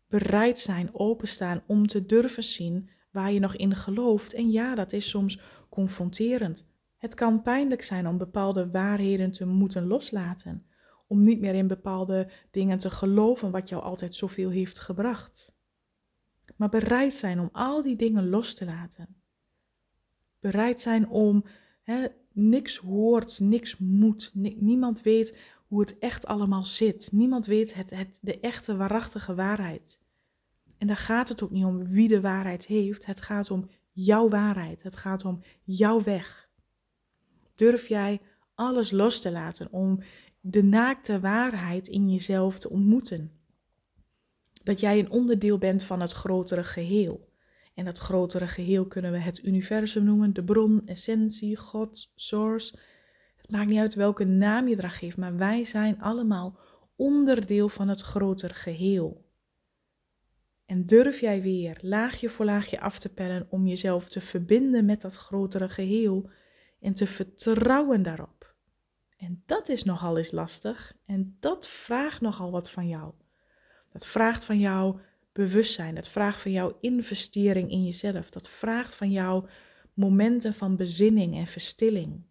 Bereid 0.09 0.59
zijn, 0.59 0.91
openstaan 0.93 1.63
om 1.67 1.87
te 1.87 2.07
durven 2.07 2.45
zien 2.45 2.91
waar 3.11 3.33
je 3.33 3.41
nog 3.41 3.57
in 3.57 3.77
gelooft. 3.77 4.35
En 4.35 4.51
ja, 4.51 4.75
dat 4.75 4.93
is 4.93 5.09
soms 5.09 5.41
confronterend. 5.69 6.67
Het 6.97 7.15
kan 7.15 7.43
pijnlijk 7.43 7.83
zijn 7.83 8.07
om 8.07 8.19
bepaalde 8.19 8.71
waarheden 8.71 9.31
te 9.33 9.47
moeten 9.47 9.87
loslaten, 9.87 10.67
om 11.07 11.21
niet 11.21 11.41
meer 11.41 11.55
in 11.55 11.67
bepaalde 11.67 12.31
dingen 12.51 12.79
te 12.79 12.91
geloven 12.91 13.51
wat 13.51 13.69
jou 13.69 13.83
altijd 13.83 14.15
zoveel 14.15 14.51
heeft 14.51 14.79
gebracht. 14.79 15.53
Maar 16.57 16.69
bereid 16.69 17.15
zijn 17.15 17.41
om 17.41 17.49
al 17.53 17.83
die 17.83 17.97
dingen 17.97 18.29
los 18.29 18.55
te 18.55 18.65
laten. 18.65 19.17
Bereid 20.41 20.81
zijn 20.81 21.09
om 21.09 21.45
hè, 21.83 22.07
niks 22.33 22.77
hoort, 22.77 23.41
niks 23.41 23.79
moet. 23.79 24.31
niemand 24.35 25.03
weet 25.03 25.39
hoe 25.67 25.81
het 25.81 25.99
echt 25.99 26.27
allemaal 26.27 26.65
zit. 26.65 27.09
Niemand 27.13 27.47
weet 27.47 27.75
het, 27.75 27.91
het, 27.91 28.19
de 28.21 28.41
echte, 28.41 28.77
waarachtige 28.77 29.35
waarheid. 29.35 30.01
En 30.79 30.87
daar 30.87 30.97
gaat 30.97 31.29
het 31.29 31.43
ook 31.43 31.51
niet 31.51 31.65
om 31.65 31.87
wie 31.87 32.09
de 32.09 32.21
waarheid 32.21 32.67
heeft. 32.67 33.07
Het 33.07 33.21
gaat 33.21 33.51
om 33.51 33.69
jouw 33.93 34.29
waarheid. 34.29 34.83
Het 34.83 34.97
gaat 34.97 35.25
om 35.25 35.43
jouw 35.63 36.03
weg. 36.03 36.49
Durf 37.55 37.89
jij 37.89 38.21
alles 38.55 38.91
los 38.91 39.21
te 39.21 39.31
laten 39.31 39.73
om 39.73 40.03
de 40.41 40.63
naakte 40.63 41.21
waarheid 41.21 41.89
in 41.89 42.11
jezelf 42.11 42.59
te 42.59 42.71
ontmoeten? 42.71 43.33
Dat 44.63 44.81
jij 44.81 44.99
een 44.99 45.11
onderdeel 45.11 45.59
bent 45.59 45.85
van 45.85 46.01
het 46.01 46.13
grotere 46.13 46.65
geheel. 46.65 47.33
En 47.75 47.85
dat 47.85 47.99
grotere 47.99 48.49
geheel 48.49 48.87
kunnen 48.87 49.13
we 49.13 49.19
het 49.19 49.45
universum 49.45 50.05
noemen, 50.05 50.35
de 50.35 50.45
bron, 50.45 50.87
essentie, 50.87 51.57
God, 51.57 52.11
source. 52.15 52.79
Het 53.45 53.53
maakt 53.53 53.69
niet 53.69 53.79
uit 53.79 53.95
welke 53.95 54.25
naam 54.25 54.69
je 54.69 54.77
eraan 54.77 54.91
geeft, 54.91 55.17
maar 55.17 55.37
wij 55.37 55.65
zijn 55.65 56.01
allemaal 56.01 56.59
onderdeel 56.97 57.69
van 57.69 57.89
het 57.89 58.01
grotere 58.01 58.55
geheel. 58.55 59.25
En 60.67 60.87
durf 60.87 61.21
jij 61.21 61.43
weer 61.43 61.79
laagje 61.81 62.29
voor 62.29 62.45
laagje 62.45 62.81
af 62.81 62.99
te 62.99 63.09
pellen 63.09 63.47
om 63.51 63.67
jezelf 63.67 64.09
te 64.09 64.21
verbinden 64.21 64.85
met 64.85 65.01
dat 65.01 65.15
grotere 65.15 65.69
geheel 65.69 66.31
en 66.81 66.95
te 66.95 67.07
vertrouwen 67.07 68.03
daarop. 68.03 68.55
En 69.17 69.43
dat 69.47 69.69
is 69.69 69.85
nogal 69.85 70.19
eens 70.19 70.33
lastig 70.33 70.97
en 71.07 71.37
dat 71.41 71.69
vraagt 71.69 72.21
nogal 72.21 72.51
wat 72.51 72.71
van 72.71 72.89
jou. 72.89 73.13
Dat 73.93 74.07
vraagt 74.07 74.45
van 74.45 74.59
jou 74.59 75.01
bewustzijn. 75.33 75.95
Dat 75.95 76.09
vraagt 76.09 76.43
van 76.43 76.51
jou 76.51 76.75
investering 76.81 77.71
in 77.71 77.85
jezelf. 77.85 78.31
Dat 78.31 78.49
vraagt 78.49 78.95
van 78.95 79.11
jou 79.11 79.49
momenten 79.95 80.55
van 80.55 80.77
bezinning 80.77 81.35
en 81.35 81.47
verstilling. 81.47 82.23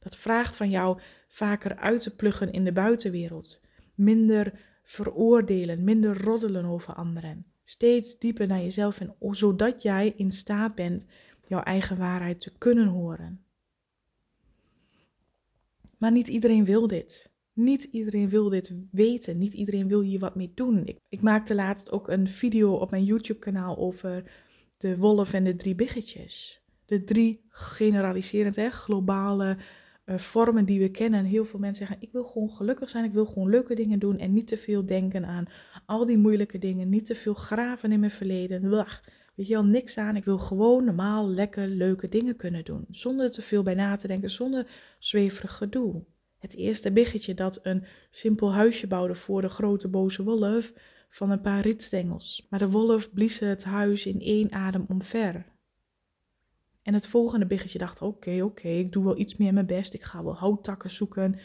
Dat 0.00 0.16
vraagt 0.16 0.56
van 0.56 0.70
jou 0.70 1.00
vaker 1.28 1.76
uit 1.76 2.02
te 2.02 2.16
pluggen 2.16 2.52
in 2.52 2.64
de 2.64 2.72
buitenwereld. 2.72 3.60
Minder 3.94 4.60
veroordelen, 4.82 5.84
minder 5.84 6.22
roddelen 6.22 6.64
over 6.64 6.94
anderen. 6.94 7.46
Steeds 7.64 8.18
dieper 8.18 8.46
naar 8.46 8.60
jezelf 8.60 9.00
en 9.00 9.14
zodat 9.30 9.82
jij 9.82 10.12
in 10.16 10.32
staat 10.32 10.74
bent 10.74 11.06
jouw 11.46 11.62
eigen 11.62 11.96
waarheid 11.96 12.40
te 12.40 12.52
kunnen 12.58 12.86
horen. 12.86 13.44
Maar 15.98 16.12
niet 16.12 16.28
iedereen 16.28 16.64
wil 16.64 16.86
dit. 16.86 17.30
Niet 17.52 17.82
iedereen 17.82 18.28
wil 18.28 18.48
dit 18.48 18.74
weten. 18.90 19.38
Niet 19.38 19.52
iedereen 19.52 19.88
wil 19.88 20.00
hier 20.00 20.18
wat 20.18 20.34
mee 20.34 20.52
doen. 20.54 20.86
Ik, 20.86 20.98
ik 21.08 21.22
maakte 21.22 21.54
laatst 21.54 21.90
ook 21.90 22.08
een 22.08 22.28
video 22.28 22.72
op 22.72 22.90
mijn 22.90 23.04
YouTube-kanaal 23.04 23.76
over 23.76 24.32
de 24.76 24.96
wolf 24.96 25.32
en 25.32 25.44
de 25.44 25.56
drie 25.56 25.74
biggetjes. 25.74 26.62
De 26.86 27.04
drie 27.04 27.44
generaliserend, 27.48 28.56
hè, 28.56 28.70
globale 28.70 29.56
uh, 30.10 30.18
vormen 30.18 30.64
die 30.64 30.80
we 30.80 30.90
kennen. 30.90 31.24
Heel 31.24 31.44
veel 31.44 31.58
mensen 31.58 31.86
zeggen: 31.86 32.06
Ik 32.06 32.12
wil 32.12 32.24
gewoon 32.24 32.50
gelukkig 32.50 32.90
zijn, 32.90 33.04
ik 33.04 33.12
wil 33.12 33.26
gewoon 33.26 33.50
leuke 33.50 33.74
dingen 33.74 33.98
doen 33.98 34.18
en 34.18 34.32
niet 34.32 34.46
te 34.46 34.56
veel 34.56 34.86
denken 34.86 35.26
aan 35.26 35.48
al 35.86 36.06
die 36.06 36.18
moeilijke 36.18 36.58
dingen. 36.58 36.88
Niet 36.88 37.06
te 37.06 37.14
veel 37.14 37.34
graven 37.34 37.92
in 37.92 38.00
mijn 38.00 38.12
verleden. 38.12 38.68
Lach. 38.68 39.02
Weet 39.34 39.46
je 39.46 39.54
wel, 39.54 39.64
niks 39.64 39.98
aan. 39.98 40.16
Ik 40.16 40.24
wil 40.24 40.38
gewoon 40.38 40.84
normaal, 40.84 41.28
lekker, 41.28 41.66
leuke 41.66 42.08
dingen 42.08 42.36
kunnen 42.36 42.64
doen. 42.64 42.84
Zonder 42.90 43.30
te 43.30 43.42
veel 43.42 43.62
bij 43.62 43.74
na 43.74 43.96
te 43.96 44.06
denken, 44.06 44.30
zonder 44.30 44.66
zweverig 44.98 45.56
gedoe. 45.56 46.02
Het 46.38 46.56
eerste 46.56 46.92
biggetje 46.92 47.34
dat 47.34 47.60
een 47.62 47.84
simpel 48.10 48.52
huisje 48.52 48.86
bouwde 48.86 49.14
voor 49.14 49.40
de 49.40 49.48
grote 49.48 49.88
boze 49.88 50.22
wolf 50.22 50.72
van 51.08 51.30
een 51.30 51.40
paar 51.40 51.60
rietstengels. 51.60 52.46
Maar 52.50 52.58
de 52.58 52.70
wolf 52.70 53.12
blies 53.12 53.38
het 53.38 53.64
huis 53.64 54.06
in 54.06 54.20
één 54.20 54.52
adem 54.52 54.84
omver. 54.88 55.44
En 56.90 56.96
het 56.96 57.06
volgende 57.06 57.46
biggetje 57.46 57.78
dacht: 57.78 58.02
Oké, 58.02 58.42
oké, 58.42 58.68
ik 58.68 58.92
doe 58.92 59.04
wel 59.04 59.18
iets 59.18 59.36
meer 59.36 59.52
mijn 59.52 59.66
best. 59.66 59.94
Ik 59.94 60.02
ga 60.02 60.24
wel 60.24 60.36
houttakken 60.36 60.90
zoeken. 60.90 61.38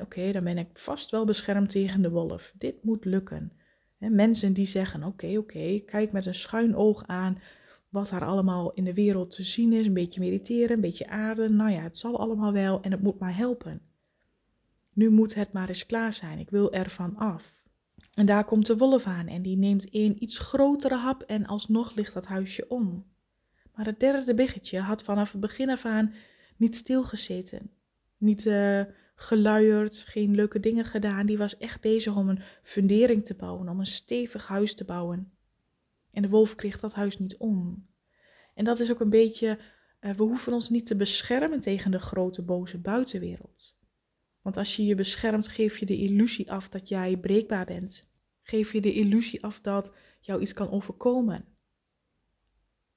Oké, 0.00 0.32
dan 0.32 0.44
ben 0.44 0.58
ik 0.58 0.68
vast 0.72 1.10
wel 1.10 1.24
beschermd 1.24 1.70
tegen 1.70 2.02
de 2.02 2.10
wolf. 2.10 2.52
Dit 2.58 2.84
moet 2.84 3.04
lukken. 3.04 3.52
mensen 3.98 4.52
die 4.52 4.66
zeggen: 4.66 5.02
Oké, 5.02 5.36
oké, 5.38 5.80
kijk 5.86 6.12
met 6.12 6.26
een 6.26 6.34
schuin 6.34 6.76
oog 6.76 7.06
aan 7.06 7.38
wat 7.88 8.08
daar 8.08 8.24
allemaal 8.24 8.72
in 8.72 8.84
de 8.84 8.94
wereld 8.94 9.30
te 9.30 9.42
zien 9.42 9.72
is. 9.72 9.86
Een 9.86 9.94
beetje 9.94 10.20
mediteren, 10.20 10.74
een 10.74 10.80
beetje 10.80 11.08
aarden. 11.08 11.56
Nou 11.56 11.70
ja, 11.70 11.80
het 11.80 11.98
zal 11.98 12.18
allemaal 12.18 12.52
wel 12.52 12.80
en 12.80 12.90
het 12.90 13.02
moet 13.02 13.20
mij 13.20 13.32
helpen. 13.32 13.80
Nu 14.92 15.10
moet 15.10 15.34
het 15.34 15.52
maar 15.52 15.68
eens 15.68 15.86
klaar 15.86 16.12
zijn. 16.12 16.38
Ik 16.38 16.50
wil 16.50 16.72
ervan 16.72 17.16
af. 17.16 17.54
En 18.14 18.26
daar 18.26 18.44
komt 18.44 18.66
de 18.66 18.76
wolf 18.76 19.06
aan 19.06 19.26
en 19.26 19.42
die 19.42 19.56
neemt 19.56 19.94
een 19.94 20.22
iets 20.22 20.38
grotere 20.38 20.96
hap 20.96 21.22
en 21.22 21.46
alsnog 21.46 21.94
ligt 21.94 22.14
dat 22.14 22.26
huisje 22.26 22.68
om. 22.68 23.04
Maar 23.76 23.86
het 23.86 24.00
derde 24.00 24.34
biggetje 24.34 24.80
had 24.80 25.02
vanaf 25.02 25.32
het 25.32 25.40
begin 25.40 25.70
af 25.70 25.84
aan 25.84 26.14
niet 26.56 26.76
stilgezeten. 26.76 27.70
Niet 28.16 28.44
uh, 28.44 28.82
geluierd, 29.14 30.04
geen 30.06 30.34
leuke 30.34 30.60
dingen 30.60 30.84
gedaan. 30.84 31.26
Die 31.26 31.38
was 31.38 31.56
echt 31.56 31.80
bezig 31.80 32.16
om 32.16 32.28
een 32.28 32.42
fundering 32.62 33.24
te 33.24 33.34
bouwen, 33.34 33.68
om 33.68 33.80
een 33.80 33.86
stevig 33.86 34.46
huis 34.46 34.74
te 34.74 34.84
bouwen. 34.84 35.32
En 36.12 36.22
de 36.22 36.28
wolf 36.28 36.54
kreeg 36.54 36.80
dat 36.80 36.94
huis 36.94 37.18
niet 37.18 37.36
om. 37.36 37.86
En 38.54 38.64
dat 38.64 38.80
is 38.80 38.90
ook 38.90 39.00
een 39.00 39.10
beetje, 39.10 39.58
uh, 40.00 40.10
we 40.10 40.22
hoeven 40.22 40.52
ons 40.52 40.70
niet 40.70 40.86
te 40.86 40.96
beschermen 40.96 41.60
tegen 41.60 41.90
de 41.90 41.98
grote 41.98 42.42
boze 42.42 42.78
buitenwereld. 42.78 43.76
Want 44.42 44.56
als 44.56 44.76
je 44.76 44.84
je 44.84 44.94
beschermt, 44.94 45.48
geef 45.48 45.78
je 45.78 45.86
de 45.86 45.96
illusie 45.96 46.52
af 46.52 46.68
dat 46.68 46.88
jij 46.88 47.16
breekbaar 47.16 47.64
bent. 47.64 48.08
Geef 48.42 48.72
je 48.72 48.80
de 48.80 48.92
illusie 48.92 49.42
af 49.44 49.60
dat 49.60 49.94
jou 50.20 50.40
iets 50.40 50.52
kan 50.52 50.70
overkomen. 50.70 51.55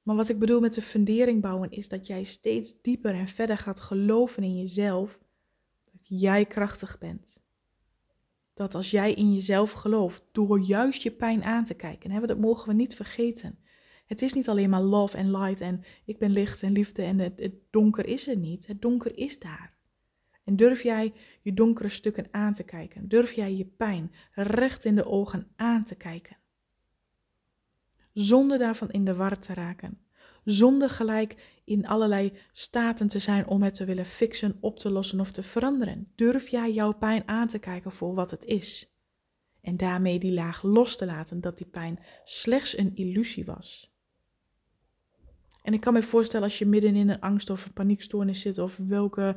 Maar 0.09 0.17
wat 0.17 0.29
ik 0.29 0.39
bedoel 0.39 0.59
met 0.59 0.73
de 0.73 0.81
fundering 0.81 1.41
bouwen 1.41 1.71
is 1.71 1.87
dat 1.87 2.07
jij 2.07 2.23
steeds 2.23 2.81
dieper 2.81 3.13
en 3.13 3.27
verder 3.27 3.57
gaat 3.57 3.79
geloven 3.79 4.43
in 4.43 4.57
jezelf 4.57 5.19
dat 5.91 6.07
jij 6.19 6.45
krachtig 6.45 6.97
bent. 6.97 7.37
Dat 8.53 8.75
als 8.75 8.91
jij 8.91 9.13
in 9.13 9.33
jezelf 9.33 9.71
gelooft, 9.71 10.23
door 10.31 10.59
juist 10.59 11.01
je 11.01 11.11
pijn 11.11 11.43
aan 11.43 11.65
te 11.65 11.73
kijken, 11.73 12.11
hè, 12.11 12.25
dat 12.25 12.39
mogen 12.39 12.67
we 12.67 12.73
niet 12.73 12.95
vergeten. 12.95 13.59
Het 14.05 14.21
is 14.21 14.33
niet 14.33 14.49
alleen 14.49 14.69
maar 14.69 14.81
love 14.81 15.17
en 15.17 15.31
light 15.31 15.61
en 15.61 15.83
ik 16.05 16.17
ben 16.19 16.31
licht 16.31 16.63
en 16.63 16.71
liefde 16.71 17.03
en 17.03 17.19
het, 17.19 17.39
het 17.39 17.55
donker 17.69 18.05
is 18.05 18.27
er 18.27 18.37
niet. 18.37 18.67
Het 18.67 18.81
donker 18.81 19.17
is 19.17 19.39
daar. 19.39 19.73
En 20.43 20.55
durf 20.55 20.83
jij 20.83 21.13
je 21.41 21.53
donkere 21.53 21.89
stukken 21.89 22.27
aan 22.31 22.53
te 22.53 22.63
kijken? 22.63 23.07
Durf 23.07 23.31
jij 23.31 23.55
je 23.55 23.65
pijn 23.65 24.11
recht 24.33 24.85
in 24.85 24.95
de 24.95 25.05
ogen 25.05 25.47
aan 25.55 25.83
te 25.83 25.95
kijken? 25.95 26.37
Zonder 28.19 28.57
daarvan 28.57 28.89
in 28.89 29.05
de 29.05 29.15
war 29.15 29.39
te 29.39 29.53
raken. 29.53 29.99
Zonder 30.43 30.89
gelijk 30.89 31.59
in 31.63 31.87
allerlei 31.87 32.33
staten 32.53 33.07
te 33.07 33.19
zijn 33.19 33.47
om 33.47 33.63
het 33.63 33.73
te 33.73 33.85
willen 33.85 34.05
fixen, 34.05 34.57
op 34.59 34.79
te 34.79 34.89
lossen 34.89 35.19
of 35.19 35.31
te 35.31 35.43
veranderen. 35.43 36.11
Durf 36.15 36.47
jij 36.47 36.71
jouw 36.71 36.93
pijn 36.93 37.27
aan 37.27 37.47
te 37.47 37.59
kijken 37.59 37.91
voor 37.91 38.13
wat 38.13 38.31
het 38.31 38.45
is. 38.45 38.93
En 39.61 39.77
daarmee 39.77 40.19
die 40.19 40.33
laag 40.33 40.63
los 40.63 40.97
te 40.97 41.05
laten 41.05 41.41
dat 41.41 41.57
die 41.57 41.67
pijn 41.67 41.99
slechts 42.23 42.77
een 42.77 42.95
illusie 42.95 43.45
was. 43.45 43.93
En 45.63 45.73
ik 45.73 45.81
kan 45.81 45.93
me 45.93 46.03
voorstellen 46.03 46.45
als 46.45 46.57
je 46.57 46.65
midden 46.65 46.95
in 46.95 47.09
een 47.09 47.19
angst 47.19 47.49
of 47.49 47.65
een 47.65 47.73
paniekstoornis 47.73 48.41
zit 48.41 48.57
of 48.57 48.77
welke 48.77 49.35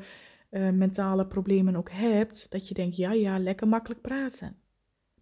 uh, 0.51 0.71
mentale 0.71 1.27
problemen 1.27 1.77
ook 1.77 1.91
hebt, 1.91 2.51
dat 2.51 2.69
je 2.69 2.75
denkt, 2.75 2.97
ja 2.97 3.13
ja, 3.13 3.39
lekker 3.39 3.69
makkelijk 3.69 4.01
praten. 4.01 4.57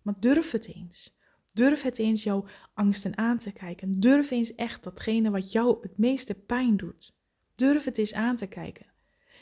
Maar 0.02 0.14
durf 0.20 0.50
het 0.50 0.66
eens. 0.74 1.18
Durf 1.60 1.82
het 1.82 1.98
eens 1.98 2.22
jouw 2.22 2.44
angsten 2.74 3.18
aan 3.18 3.38
te 3.38 3.52
kijken. 3.52 4.00
Durf 4.00 4.30
eens 4.30 4.54
echt 4.54 4.82
datgene 4.82 5.30
wat 5.30 5.52
jou 5.52 5.78
het 5.82 5.98
meeste 5.98 6.34
pijn 6.34 6.76
doet. 6.76 7.14
Durf 7.54 7.84
het 7.84 7.98
eens 7.98 8.12
aan 8.12 8.36
te 8.36 8.46
kijken. 8.46 8.86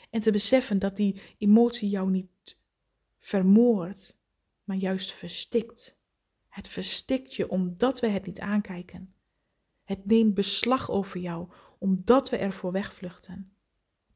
En 0.09 0.21
te 0.21 0.31
beseffen 0.31 0.79
dat 0.79 0.97
die 0.97 1.21
emotie 1.37 1.89
jou 1.89 2.09
niet 2.11 2.57
vermoordt, 3.17 4.17
maar 4.63 4.77
juist 4.77 5.11
verstikt. 5.11 5.95
Het 6.47 6.67
verstikt 6.67 7.35
je 7.35 7.49
omdat 7.49 7.99
we 7.99 8.07
het 8.07 8.25
niet 8.25 8.39
aankijken. 8.39 9.13
Het 9.83 10.05
neemt 10.05 10.33
beslag 10.33 10.91
over 10.91 11.19
jou 11.19 11.47
omdat 11.77 12.29
we 12.29 12.37
ervoor 12.37 12.71
wegvluchten. 12.71 13.51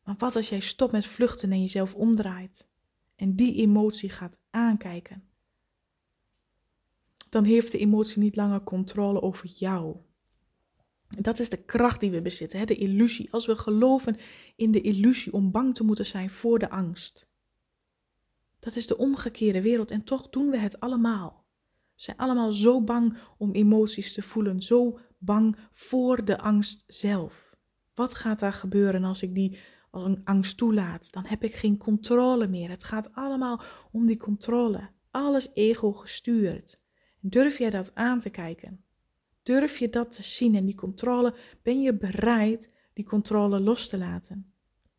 Maar 0.03 0.15
wat 0.17 0.35
als 0.35 0.49
jij 0.49 0.59
stopt 0.59 0.91
met 0.91 1.05
vluchten 1.05 1.51
en 1.51 1.61
jezelf 1.61 1.95
omdraait 1.95 2.67
en 3.15 3.35
die 3.35 3.55
emotie 3.55 4.09
gaat 4.09 4.39
aankijken? 4.49 5.27
Dan 7.33 7.43
heeft 7.43 7.71
de 7.71 7.77
emotie 7.77 8.19
niet 8.19 8.35
langer 8.35 8.63
controle 8.63 9.21
over 9.21 9.47
jou. 9.47 9.95
Dat 11.07 11.39
is 11.39 11.49
de 11.49 11.63
kracht 11.63 11.99
die 11.99 12.11
we 12.11 12.21
bezitten, 12.21 12.59
hè? 12.59 12.65
de 12.65 12.75
illusie. 12.75 13.31
Als 13.31 13.45
we 13.45 13.55
geloven 13.55 14.17
in 14.55 14.71
de 14.71 14.81
illusie 14.81 15.33
om 15.33 15.51
bang 15.51 15.75
te 15.75 15.83
moeten 15.83 16.05
zijn 16.05 16.29
voor 16.29 16.59
de 16.59 16.69
angst. 16.69 17.27
Dat 18.59 18.75
is 18.75 18.87
de 18.87 18.97
omgekeerde 18.97 19.61
wereld 19.61 19.91
en 19.91 20.03
toch 20.03 20.29
doen 20.29 20.49
we 20.49 20.57
het 20.57 20.79
allemaal. 20.79 21.45
We 21.95 22.01
zijn 22.01 22.17
allemaal 22.17 22.51
zo 22.51 22.81
bang 22.81 23.17
om 23.37 23.51
emoties 23.51 24.13
te 24.13 24.21
voelen, 24.21 24.61
zo 24.61 24.99
bang 25.17 25.57
voor 25.71 26.25
de 26.25 26.37
angst 26.39 26.83
zelf. 26.87 27.55
Wat 27.93 28.15
gaat 28.15 28.39
daar 28.39 28.53
gebeuren 28.53 29.03
als 29.03 29.21
ik 29.21 29.33
die 29.33 29.59
angst 30.23 30.57
toelaat? 30.57 31.11
Dan 31.11 31.25
heb 31.25 31.43
ik 31.43 31.55
geen 31.55 31.77
controle 31.77 32.47
meer. 32.47 32.69
Het 32.69 32.83
gaat 32.83 33.13
allemaal 33.13 33.61
om 33.91 34.05
die 34.07 34.17
controle. 34.17 34.89
Alles 35.11 35.49
ego 35.53 35.91
gestuurd. 35.91 36.81
Durf 37.25 37.57
jij 37.57 37.69
dat 37.69 37.95
aan 37.95 38.19
te 38.19 38.29
kijken? 38.29 38.83
Durf 39.43 39.77
je 39.77 39.89
dat 39.89 40.11
te 40.11 40.23
zien 40.23 40.55
en 40.55 40.65
die 40.65 40.75
controle? 40.75 41.35
Ben 41.61 41.81
je 41.81 41.93
bereid 41.93 42.69
die 42.93 43.05
controle 43.05 43.59
los 43.59 43.87
te 43.89 43.97
laten? 43.97 44.53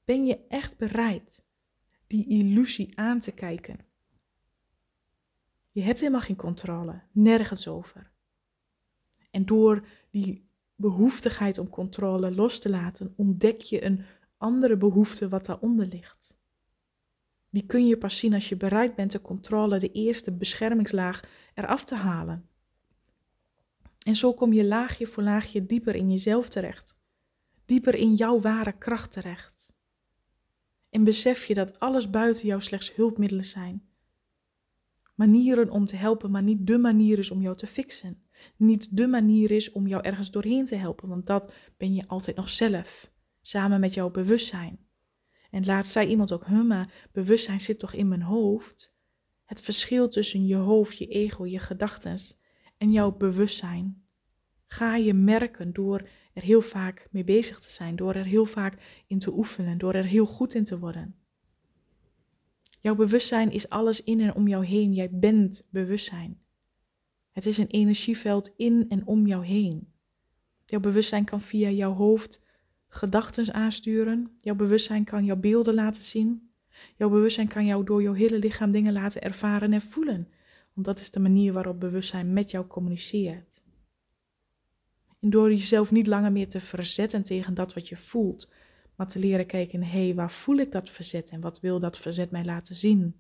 Ben 0.04 0.24
je 0.24 0.46
echt 0.48 0.76
bereid 0.76 1.44
die 2.06 2.28
illusie 2.28 2.98
aan 2.98 3.20
te 3.20 3.32
kijken? 3.32 3.78
Je 5.70 5.82
hebt 5.82 6.00
helemaal 6.00 6.20
geen 6.20 6.36
controle, 6.36 7.02
nergens 7.12 7.68
over. 7.68 8.10
En 9.30 9.46
door 9.46 9.86
die 10.10 10.48
behoeftigheid 10.76 11.58
om 11.58 11.68
controle 11.68 12.30
los 12.30 12.58
te 12.58 12.70
laten, 12.70 13.12
ontdek 13.16 13.60
je 13.60 13.84
een 13.84 14.04
andere 14.36 14.76
behoefte 14.76 15.28
wat 15.28 15.46
daaronder 15.46 15.86
ligt. 15.86 16.33
Die 17.54 17.66
kun 17.66 17.86
je 17.86 17.96
pas 17.96 18.18
zien 18.18 18.34
als 18.34 18.48
je 18.48 18.56
bereid 18.56 18.94
bent 18.94 19.12
de 19.12 19.20
controle, 19.20 19.78
de 19.78 19.92
eerste 19.92 20.32
beschermingslaag, 20.32 21.22
eraf 21.54 21.84
te 21.84 21.94
halen. 21.94 22.48
En 24.06 24.16
zo 24.16 24.34
kom 24.34 24.52
je 24.52 24.64
laagje 24.64 25.06
voor 25.06 25.22
laagje 25.22 25.66
dieper 25.66 25.94
in 25.94 26.10
jezelf 26.10 26.48
terecht, 26.48 26.96
dieper 27.64 27.94
in 27.94 28.14
jouw 28.14 28.40
ware 28.40 28.78
kracht 28.78 29.12
terecht. 29.12 29.72
En 30.90 31.04
besef 31.04 31.44
je 31.44 31.54
dat 31.54 31.80
alles 31.80 32.10
buiten 32.10 32.46
jou 32.46 32.60
slechts 32.60 32.94
hulpmiddelen 32.94 33.44
zijn. 33.44 33.82
Manieren 35.14 35.70
om 35.70 35.84
te 35.84 35.96
helpen, 35.96 36.30
maar 36.30 36.42
niet 36.42 36.66
de 36.66 36.78
manier 36.78 37.18
is 37.18 37.30
om 37.30 37.40
jou 37.40 37.56
te 37.56 37.66
fixen. 37.66 38.22
Niet 38.56 38.96
de 38.96 39.06
manier 39.06 39.50
is 39.50 39.72
om 39.72 39.86
jou 39.86 40.02
ergens 40.02 40.30
doorheen 40.30 40.64
te 40.64 40.76
helpen, 40.76 41.08
want 41.08 41.26
dat 41.26 41.52
ben 41.76 41.94
je 41.94 42.06
altijd 42.06 42.36
nog 42.36 42.48
zelf, 42.48 43.10
samen 43.40 43.80
met 43.80 43.94
jouw 43.94 44.10
bewustzijn. 44.10 44.78
En 45.54 45.64
laat 45.64 45.86
zei 45.86 46.08
iemand 46.08 46.32
ook, 46.32 46.46
huh, 46.46 46.64
maar 46.64 47.08
bewustzijn 47.12 47.60
zit 47.60 47.78
toch 47.78 47.92
in 47.92 48.08
mijn 48.08 48.22
hoofd? 48.22 48.92
Het 49.44 49.60
verschil 49.60 50.08
tussen 50.08 50.46
je 50.46 50.56
hoofd, 50.56 50.98
je 50.98 51.06
ego, 51.06 51.46
je 51.46 51.58
gedachten 51.58 52.18
en 52.76 52.92
jouw 52.92 53.12
bewustzijn 53.12 54.04
ga 54.66 54.96
je 54.96 55.14
merken 55.14 55.72
door 55.72 56.08
er 56.32 56.42
heel 56.42 56.60
vaak 56.60 57.08
mee 57.10 57.24
bezig 57.24 57.60
te 57.60 57.70
zijn, 57.70 57.96
door 57.96 58.14
er 58.14 58.24
heel 58.24 58.44
vaak 58.44 59.04
in 59.06 59.18
te 59.18 59.32
oefenen, 59.32 59.78
door 59.78 59.94
er 59.94 60.04
heel 60.04 60.26
goed 60.26 60.54
in 60.54 60.64
te 60.64 60.78
worden. 60.78 61.16
Jouw 62.80 62.94
bewustzijn 62.94 63.50
is 63.50 63.68
alles 63.68 64.02
in 64.02 64.20
en 64.20 64.34
om 64.34 64.48
jou 64.48 64.64
heen. 64.64 64.94
Jij 64.94 65.10
bent 65.10 65.66
bewustzijn. 65.70 66.40
Het 67.32 67.46
is 67.46 67.58
een 67.58 67.66
energieveld 67.66 68.52
in 68.56 68.88
en 68.88 69.06
om 69.06 69.26
jou 69.26 69.44
heen. 69.46 69.92
Jouw 70.64 70.80
bewustzijn 70.80 71.24
kan 71.24 71.40
via 71.40 71.70
jouw 71.70 71.92
hoofd 71.92 72.43
gedachten 72.94 73.54
aansturen. 73.54 74.30
Jouw 74.38 74.54
bewustzijn 74.54 75.04
kan 75.04 75.24
jouw 75.24 75.36
beelden 75.36 75.74
laten 75.74 76.02
zien. 76.04 76.50
Jouw 76.96 77.08
bewustzijn 77.08 77.48
kan 77.48 77.66
jou 77.66 77.84
door 77.84 78.02
jouw 78.02 78.12
hele 78.12 78.38
lichaam 78.38 78.70
dingen 78.70 78.92
laten 78.92 79.22
ervaren 79.22 79.72
en 79.72 79.82
voelen. 79.82 80.28
Want 80.72 80.86
dat 80.86 81.00
is 81.00 81.10
de 81.10 81.20
manier 81.20 81.52
waarop 81.52 81.80
bewustzijn 81.80 82.32
met 82.32 82.50
jou 82.50 82.66
communiceert. 82.66 83.62
En 85.20 85.30
door 85.30 85.50
jezelf 85.50 85.90
niet 85.90 86.06
langer 86.06 86.32
meer 86.32 86.48
te 86.48 86.60
verzetten 86.60 87.22
tegen 87.22 87.54
dat 87.54 87.74
wat 87.74 87.88
je 87.88 87.96
voelt, 87.96 88.48
maar 88.96 89.08
te 89.08 89.18
leren 89.18 89.46
kijken, 89.46 89.82
hé, 89.82 90.04
hey, 90.04 90.14
waar 90.14 90.30
voel 90.30 90.56
ik 90.56 90.72
dat 90.72 90.90
verzet 90.90 91.30
en 91.30 91.40
wat 91.40 91.60
wil 91.60 91.80
dat 91.80 91.98
verzet 91.98 92.30
mij 92.30 92.44
laten 92.44 92.74
zien? 92.74 93.16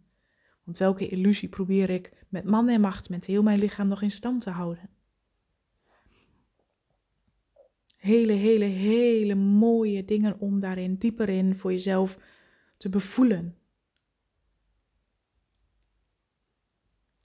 Want 0.64 0.78
welke 0.78 1.08
illusie 1.08 1.48
probeer 1.48 1.90
ik 1.90 2.12
met 2.28 2.44
man 2.44 2.68
en 2.68 2.80
macht, 2.80 3.08
met 3.08 3.26
heel 3.26 3.42
mijn 3.42 3.58
lichaam 3.58 3.88
nog 3.88 4.02
in 4.02 4.10
stand 4.10 4.40
te 4.40 4.50
houden? 4.50 4.90
Hele, 8.04 8.32
hele, 8.32 8.64
hele 8.64 9.34
mooie 9.34 10.04
dingen 10.04 10.38
om 10.38 10.60
daarin 10.60 10.94
dieper 10.94 11.28
in 11.28 11.54
voor 11.54 11.72
jezelf 11.72 12.18
te 12.76 12.88
bevoelen. 12.88 13.56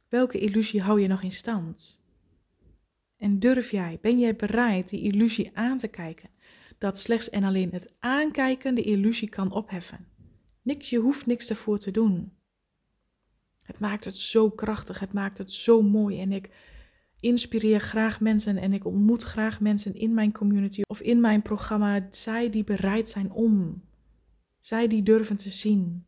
Welke 0.10 0.40
illusie 0.40 0.82
hou 0.82 1.02
je 1.02 1.08
nog 1.08 1.22
in 1.22 1.32
stand? 1.32 2.02
En 3.18 3.40
durf 3.40 3.72
jij, 3.72 3.98
ben 4.02 4.20
jij 4.20 4.36
bereid 4.36 4.90
die 4.90 5.02
illusie 5.02 5.52
aan 5.54 5.78
te 5.78 5.88
kijken? 5.88 6.30
Dat 6.78 7.00
slechts 7.00 7.30
en 7.30 7.44
alleen 7.44 7.72
het 7.72 7.94
aankijken 8.00 8.76
de 8.76 8.84
illusie 8.84 9.30
kan 9.30 9.52
opheffen. 9.52 10.08
Niks, 10.62 10.90
je 10.90 10.98
hoeft 10.98 11.26
niks 11.26 11.50
ervoor 11.50 11.80
te 11.80 11.92
doen. 11.92 12.34
Het 13.64 13.80
maakt 13.80 14.06
het 14.06 14.18
zo 14.18 14.50
krachtig, 14.50 15.00
het 15.00 15.14
maakt 15.14 15.38
het 15.38 15.52
zo 15.52 15.82
mooi. 15.82 16.22
En 16.22 16.32
ik 16.32 16.50
inspireer 17.20 17.80
graag 17.82 18.20
mensen 18.20 18.58
en 18.58 18.74
ik 18.74 18.86
ontmoet 18.86 19.24
graag 19.24 19.60
mensen 19.60 19.96
in 19.96 20.14
mijn 20.14 20.32
community 20.32 20.82
of 20.88 21.02
in 21.02 21.22
mijn 21.22 21.42
programma. 21.42 22.08
Zij 22.12 22.50
die 22.50 22.64
bereid 22.64 23.10
zijn 23.10 23.32
om. 23.32 23.84
Zij 24.60 24.88
die 24.88 25.04
durven 25.04 25.38
te 25.38 25.50
zien. 25.50 26.06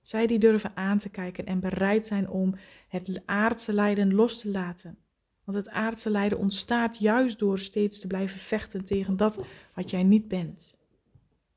Zij 0.00 0.26
die 0.26 0.38
durven 0.38 0.76
aan 0.76 0.98
te 0.98 1.08
kijken 1.08 1.46
en 1.46 1.60
bereid 1.60 2.06
zijn 2.06 2.28
om 2.28 2.54
het 2.88 3.22
aardse 3.24 3.72
lijden 3.72 4.14
los 4.14 4.40
te 4.40 4.50
laten. 4.50 4.98
Want 5.44 5.58
het 5.58 5.68
aardse 5.68 6.10
lijden 6.10 6.38
ontstaat 6.38 6.98
juist 6.98 7.38
door 7.38 7.58
steeds 7.58 7.98
te 7.98 8.06
blijven 8.06 8.40
vechten 8.40 8.84
tegen 8.84 9.16
dat 9.16 9.40
wat 9.74 9.90
jij 9.90 10.02
niet 10.02 10.28
bent. 10.28 10.76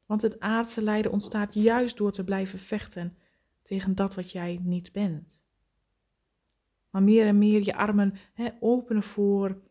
Want 0.06 0.22
het 0.22 0.40
aardse 0.40 0.82
lijden 0.82 1.12
ontstaat 1.12 1.54
juist 1.54 1.98
door 1.98 2.12
te 2.12 2.24
blijven 2.24 2.60
vechten 2.60 3.18
tegen 3.62 3.96
dat 3.96 4.16
wat 4.16 4.32
jij 4.32 4.60
niet 4.64 4.92
bent. 4.92 5.44
Maar 6.92 7.04
meer 7.04 7.26
en 7.26 7.38
meer 7.38 7.66
je 7.66 7.76
armen 7.76 8.14
hè, 8.34 8.50
openen 8.60 9.04
voor 9.04 9.62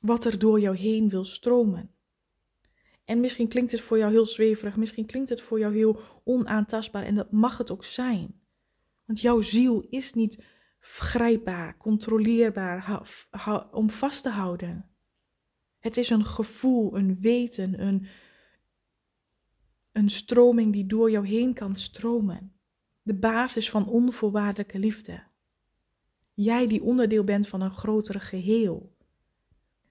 wat 0.00 0.24
er 0.24 0.38
door 0.38 0.60
jou 0.60 0.76
heen 0.76 1.08
wil 1.08 1.24
stromen. 1.24 1.90
En 3.04 3.20
misschien 3.20 3.48
klinkt 3.48 3.72
het 3.72 3.80
voor 3.80 3.98
jou 3.98 4.12
heel 4.12 4.26
zweverig, 4.26 4.76
misschien 4.76 5.06
klinkt 5.06 5.28
het 5.28 5.40
voor 5.40 5.58
jou 5.58 5.74
heel 5.74 6.00
onaantastbaar 6.24 7.02
en 7.02 7.14
dat 7.14 7.32
mag 7.32 7.58
het 7.58 7.70
ook 7.70 7.84
zijn. 7.84 8.40
Want 9.04 9.20
jouw 9.20 9.40
ziel 9.40 9.86
is 9.88 10.12
niet 10.12 10.44
grijpbaar, 10.78 11.76
controleerbaar 11.76 13.02
om 13.70 13.90
vast 13.90 14.22
te 14.22 14.28
houden. 14.28 14.90
Het 15.78 15.96
is 15.96 16.10
een 16.10 16.24
gevoel, 16.24 16.96
een 16.96 17.20
weten, 17.20 17.86
een, 17.86 18.06
een 19.92 20.10
stroming 20.10 20.72
die 20.72 20.86
door 20.86 21.10
jou 21.10 21.26
heen 21.26 21.54
kan 21.54 21.74
stromen. 21.74 22.52
De 23.02 23.14
basis 23.14 23.70
van 23.70 23.88
onvoorwaardelijke 23.88 24.78
liefde. 24.78 25.22
Jij 26.42 26.66
die 26.66 26.82
onderdeel 26.82 27.24
bent 27.24 27.48
van 27.48 27.60
een 27.60 27.70
grotere 27.70 28.20
geheel. 28.20 28.96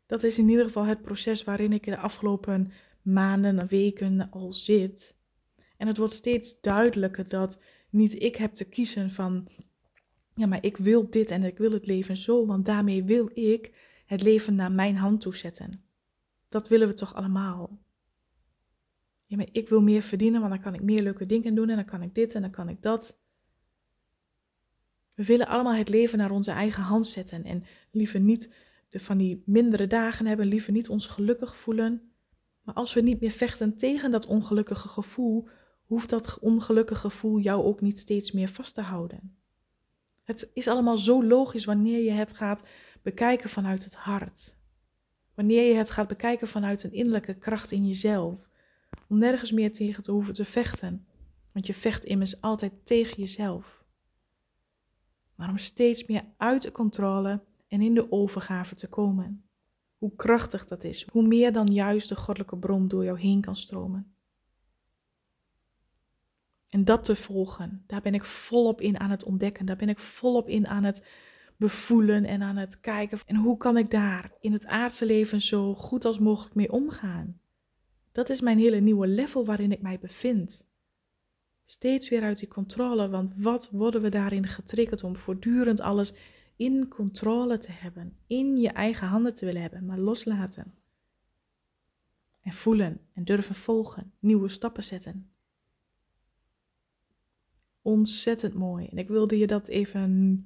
Dat 0.05 0.23
is 0.23 0.37
in 0.37 0.49
ieder 0.49 0.65
geval 0.65 0.85
het 0.85 1.01
proces 1.01 1.43
waarin 1.43 1.73
ik 1.73 1.85
de 1.85 1.97
afgelopen 1.97 2.71
maanden 3.01 3.59
en 3.59 3.67
weken 3.67 4.29
al 4.29 4.53
zit. 4.53 5.15
En 5.77 5.87
het 5.87 5.97
wordt 5.97 6.13
steeds 6.13 6.61
duidelijker 6.61 7.29
dat 7.29 7.59
niet 7.89 8.21
ik 8.21 8.35
heb 8.35 8.53
te 8.53 8.63
kiezen 8.65 9.11
van 9.11 9.47
ja, 10.33 10.47
maar 10.47 10.63
ik 10.63 10.77
wil 10.77 11.09
dit 11.09 11.31
en 11.31 11.43
ik 11.43 11.57
wil 11.57 11.71
het 11.71 11.85
leven 11.85 12.17
zo, 12.17 12.45
want 12.45 12.65
daarmee 12.65 13.03
wil 13.03 13.29
ik 13.33 13.71
het 14.05 14.23
leven 14.23 14.55
naar 14.55 14.71
mijn 14.71 14.95
hand 14.95 15.21
toe 15.21 15.35
zetten. 15.35 15.83
Dat 16.47 16.67
willen 16.67 16.87
we 16.87 16.93
toch 16.93 17.15
allemaal? 17.15 17.79
Ja, 19.25 19.37
maar 19.37 19.49
ik 19.51 19.69
wil 19.69 19.81
meer 19.81 20.01
verdienen, 20.01 20.39
want 20.39 20.53
dan 20.53 20.61
kan 20.61 20.73
ik 20.73 20.81
meer 20.81 21.01
leuke 21.01 21.25
dingen 21.25 21.55
doen 21.55 21.69
en 21.69 21.75
dan 21.75 21.85
kan 21.85 22.01
ik 22.01 22.15
dit 22.15 22.35
en 22.35 22.41
dan 22.41 22.51
kan 22.51 22.69
ik 22.69 22.81
dat. 22.81 23.19
We 25.19 25.25
willen 25.25 25.47
allemaal 25.47 25.73
het 25.73 25.89
leven 25.89 26.17
naar 26.17 26.31
onze 26.31 26.51
eigen 26.51 26.83
hand 26.83 27.07
zetten 27.07 27.43
en 27.43 27.63
liever 27.91 28.19
niet 28.19 28.49
de, 28.89 28.99
van 28.99 29.17
die 29.17 29.43
mindere 29.45 29.87
dagen 29.87 30.25
hebben, 30.25 30.45
liever 30.45 30.71
niet 30.71 30.89
ons 30.89 31.07
gelukkig 31.07 31.55
voelen. 31.55 32.11
Maar 32.63 32.75
als 32.75 32.93
we 32.93 33.01
niet 33.01 33.21
meer 33.21 33.31
vechten 33.31 33.77
tegen 33.77 34.11
dat 34.11 34.25
ongelukkige 34.25 34.87
gevoel, 34.87 35.47
hoeft 35.85 36.09
dat 36.09 36.39
ongelukkige 36.39 36.99
gevoel 36.99 37.39
jou 37.39 37.63
ook 37.63 37.81
niet 37.81 37.97
steeds 37.97 38.31
meer 38.31 38.49
vast 38.49 38.73
te 38.73 38.81
houden. 38.81 39.37
Het 40.23 40.49
is 40.53 40.67
allemaal 40.67 40.97
zo 40.97 41.23
logisch 41.23 41.65
wanneer 41.65 42.03
je 42.03 42.11
het 42.11 42.33
gaat 42.33 42.63
bekijken 43.01 43.49
vanuit 43.49 43.83
het 43.83 43.95
hart. 43.95 44.55
Wanneer 45.33 45.67
je 45.69 45.75
het 45.75 45.89
gaat 45.89 46.07
bekijken 46.07 46.47
vanuit 46.47 46.83
een 46.83 46.93
innerlijke 46.93 47.33
kracht 47.33 47.71
in 47.71 47.87
jezelf. 47.87 48.49
Om 49.09 49.19
nergens 49.19 49.51
meer 49.51 49.73
tegen 49.73 50.03
te 50.03 50.11
hoeven 50.11 50.33
te 50.33 50.45
vechten. 50.45 51.07
Want 51.51 51.67
je 51.67 51.73
vecht 51.73 52.05
immers 52.05 52.41
altijd 52.41 52.73
tegen 52.83 53.17
jezelf. 53.17 53.78
Maar 55.39 55.49
om 55.49 55.57
steeds 55.57 56.05
meer 56.05 56.23
uit 56.37 56.61
de 56.61 56.71
controle 56.71 57.41
en 57.67 57.81
in 57.81 57.93
de 57.93 58.11
overgave 58.11 58.75
te 58.75 58.87
komen. 58.87 59.43
Hoe 59.97 60.15
krachtig 60.15 60.67
dat 60.67 60.83
is. 60.83 61.07
Hoe 61.11 61.27
meer 61.27 61.51
dan 61.51 61.65
juist 61.65 62.09
de 62.09 62.15
goddelijke 62.15 62.57
bron 62.57 62.87
door 62.87 63.03
jou 63.03 63.19
heen 63.19 63.41
kan 63.41 63.55
stromen. 63.55 64.13
En 66.69 66.85
dat 66.85 67.05
te 67.05 67.15
volgen, 67.15 67.83
daar 67.87 68.01
ben 68.01 68.13
ik 68.13 68.23
volop 68.23 68.81
in 68.81 68.99
aan 68.99 69.09
het 69.09 69.23
ontdekken. 69.23 69.65
Daar 69.65 69.75
ben 69.75 69.89
ik 69.89 69.99
volop 69.99 70.47
in 70.47 70.67
aan 70.67 70.83
het 70.83 71.05
bevoelen 71.57 72.25
en 72.25 72.41
aan 72.41 72.57
het 72.57 72.79
kijken. 72.79 73.19
En 73.25 73.35
hoe 73.35 73.57
kan 73.57 73.77
ik 73.77 73.91
daar 73.91 74.31
in 74.39 74.51
het 74.51 74.65
aardse 74.65 75.05
leven 75.05 75.41
zo 75.41 75.75
goed 75.75 76.05
als 76.05 76.19
mogelijk 76.19 76.55
mee 76.55 76.71
omgaan? 76.71 77.39
Dat 78.11 78.29
is 78.29 78.41
mijn 78.41 78.59
hele 78.59 78.79
nieuwe 78.79 79.07
level 79.07 79.45
waarin 79.45 79.71
ik 79.71 79.81
mij 79.81 79.99
bevind. 79.99 80.68
Steeds 81.71 82.09
weer 82.09 82.21
uit 82.21 82.39
die 82.39 82.47
controle, 82.47 83.09
want 83.09 83.33
wat 83.35 83.69
worden 83.71 84.01
we 84.01 84.09
daarin 84.09 84.47
getriggerd 84.47 85.03
om 85.03 85.15
voortdurend 85.15 85.79
alles 85.81 86.13
in 86.55 86.87
controle 86.87 87.57
te 87.57 87.71
hebben, 87.71 88.17
in 88.27 88.57
je 88.57 88.69
eigen 88.69 89.07
handen 89.07 89.35
te 89.35 89.45
willen 89.45 89.61
hebben, 89.61 89.85
maar 89.85 89.99
loslaten. 89.99 90.73
En 92.41 92.53
voelen 92.53 92.99
en 93.13 93.23
durven 93.23 93.55
volgen, 93.55 94.13
nieuwe 94.19 94.49
stappen 94.49 94.83
zetten 94.83 95.29
ontzettend 97.81 98.53
mooi. 98.53 98.87
En 98.87 98.97
ik 98.97 99.07
wilde 99.07 99.37
je 99.37 99.47
dat 99.47 99.67
even. 99.67 100.43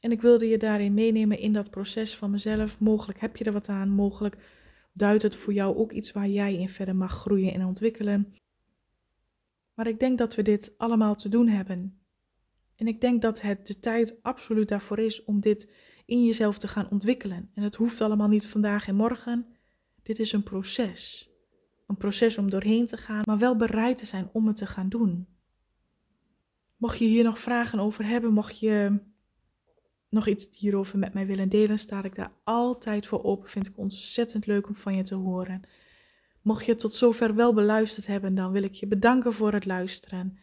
En 0.00 0.10
ik 0.10 0.20
wilde 0.20 0.48
je 0.48 0.58
daarin 0.58 0.94
meenemen 0.94 1.38
in 1.38 1.52
dat 1.52 1.70
proces 1.70 2.16
van 2.16 2.30
mezelf. 2.30 2.80
Mogelijk 2.80 3.20
heb 3.20 3.36
je 3.36 3.44
er 3.44 3.52
wat 3.52 3.68
aan. 3.68 3.88
Mogelijk 3.88 4.36
duidt 4.92 5.22
het 5.22 5.36
voor 5.36 5.52
jou 5.52 5.76
ook 5.76 5.92
iets 5.92 6.12
waar 6.12 6.28
jij 6.28 6.54
in 6.54 6.68
verder 6.68 6.96
mag 6.96 7.12
groeien 7.12 7.52
en 7.52 7.64
ontwikkelen. 7.64 8.34
Maar 9.74 9.86
ik 9.86 10.00
denk 10.00 10.18
dat 10.18 10.34
we 10.34 10.42
dit 10.42 10.72
allemaal 10.76 11.14
te 11.14 11.28
doen 11.28 11.48
hebben. 11.48 12.00
En 12.76 12.86
ik 12.86 13.00
denk 13.00 13.22
dat 13.22 13.40
het 13.40 13.66
de 13.66 13.80
tijd 13.80 14.22
absoluut 14.22 14.68
daarvoor 14.68 14.98
is 14.98 15.24
om 15.24 15.40
dit 15.40 15.72
in 16.06 16.24
jezelf 16.24 16.58
te 16.58 16.68
gaan 16.68 16.90
ontwikkelen. 16.90 17.50
En 17.54 17.62
het 17.62 17.74
hoeft 17.74 18.00
allemaal 18.00 18.28
niet 18.28 18.46
vandaag 18.46 18.88
en 18.88 18.94
morgen. 18.94 19.46
Dit 20.02 20.18
is 20.18 20.32
een 20.32 20.42
proces. 20.42 21.30
Een 21.86 21.96
proces 21.96 22.38
om 22.38 22.50
doorheen 22.50 22.86
te 22.86 22.96
gaan, 22.96 23.22
maar 23.24 23.38
wel 23.38 23.56
bereid 23.56 23.98
te 23.98 24.06
zijn 24.06 24.28
om 24.32 24.46
het 24.46 24.56
te 24.56 24.66
gaan 24.66 24.88
doen. 24.88 25.26
Mocht 26.76 26.98
je 26.98 27.04
hier 27.04 27.24
nog 27.24 27.38
vragen 27.38 27.78
over 27.78 28.06
hebben, 28.06 28.32
mocht 28.32 28.58
je 28.58 29.00
nog 30.08 30.26
iets 30.26 30.48
hierover 30.58 30.98
met 30.98 31.14
mij 31.14 31.26
willen 31.26 31.48
delen, 31.48 31.78
sta 31.78 32.02
ik 32.02 32.14
daar 32.14 32.32
altijd 32.44 33.06
voor 33.06 33.24
open. 33.24 33.48
Vind 33.48 33.66
ik 33.66 33.78
ontzettend 33.78 34.46
leuk 34.46 34.68
om 34.68 34.74
van 34.74 34.96
je 34.96 35.02
te 35.02 35.14
horen. 35.14 35.62
Mocht 36.42 36.66
je 36.66 36.74
tot 36.74 36.94
zover 36.94 37.34
wel 37.34 37.52
beluisterd 37.52 38.06
hebben, 38.06 38.34
dan 38.34 38.52
wil 38.52 38.62
ik 38.62 38.74
je 38.74 38.86
bedanken 38.86 39.32
voor 39.32 39.52
het 39.52 39.66
luisteren. 39.66 40.38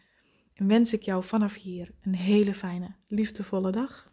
En 0.53 0.67
wens 0.67 0.93
ik 0.93 1.01
jou 1.01 1.23
vanaf 1.23 1.53
hier 1.53 1.91
een 2.01 2.15
hele 2.15 2.53
fijne, 2.53 2.95
liefdevolle 3.07 3.71
dag. 3.71 4.07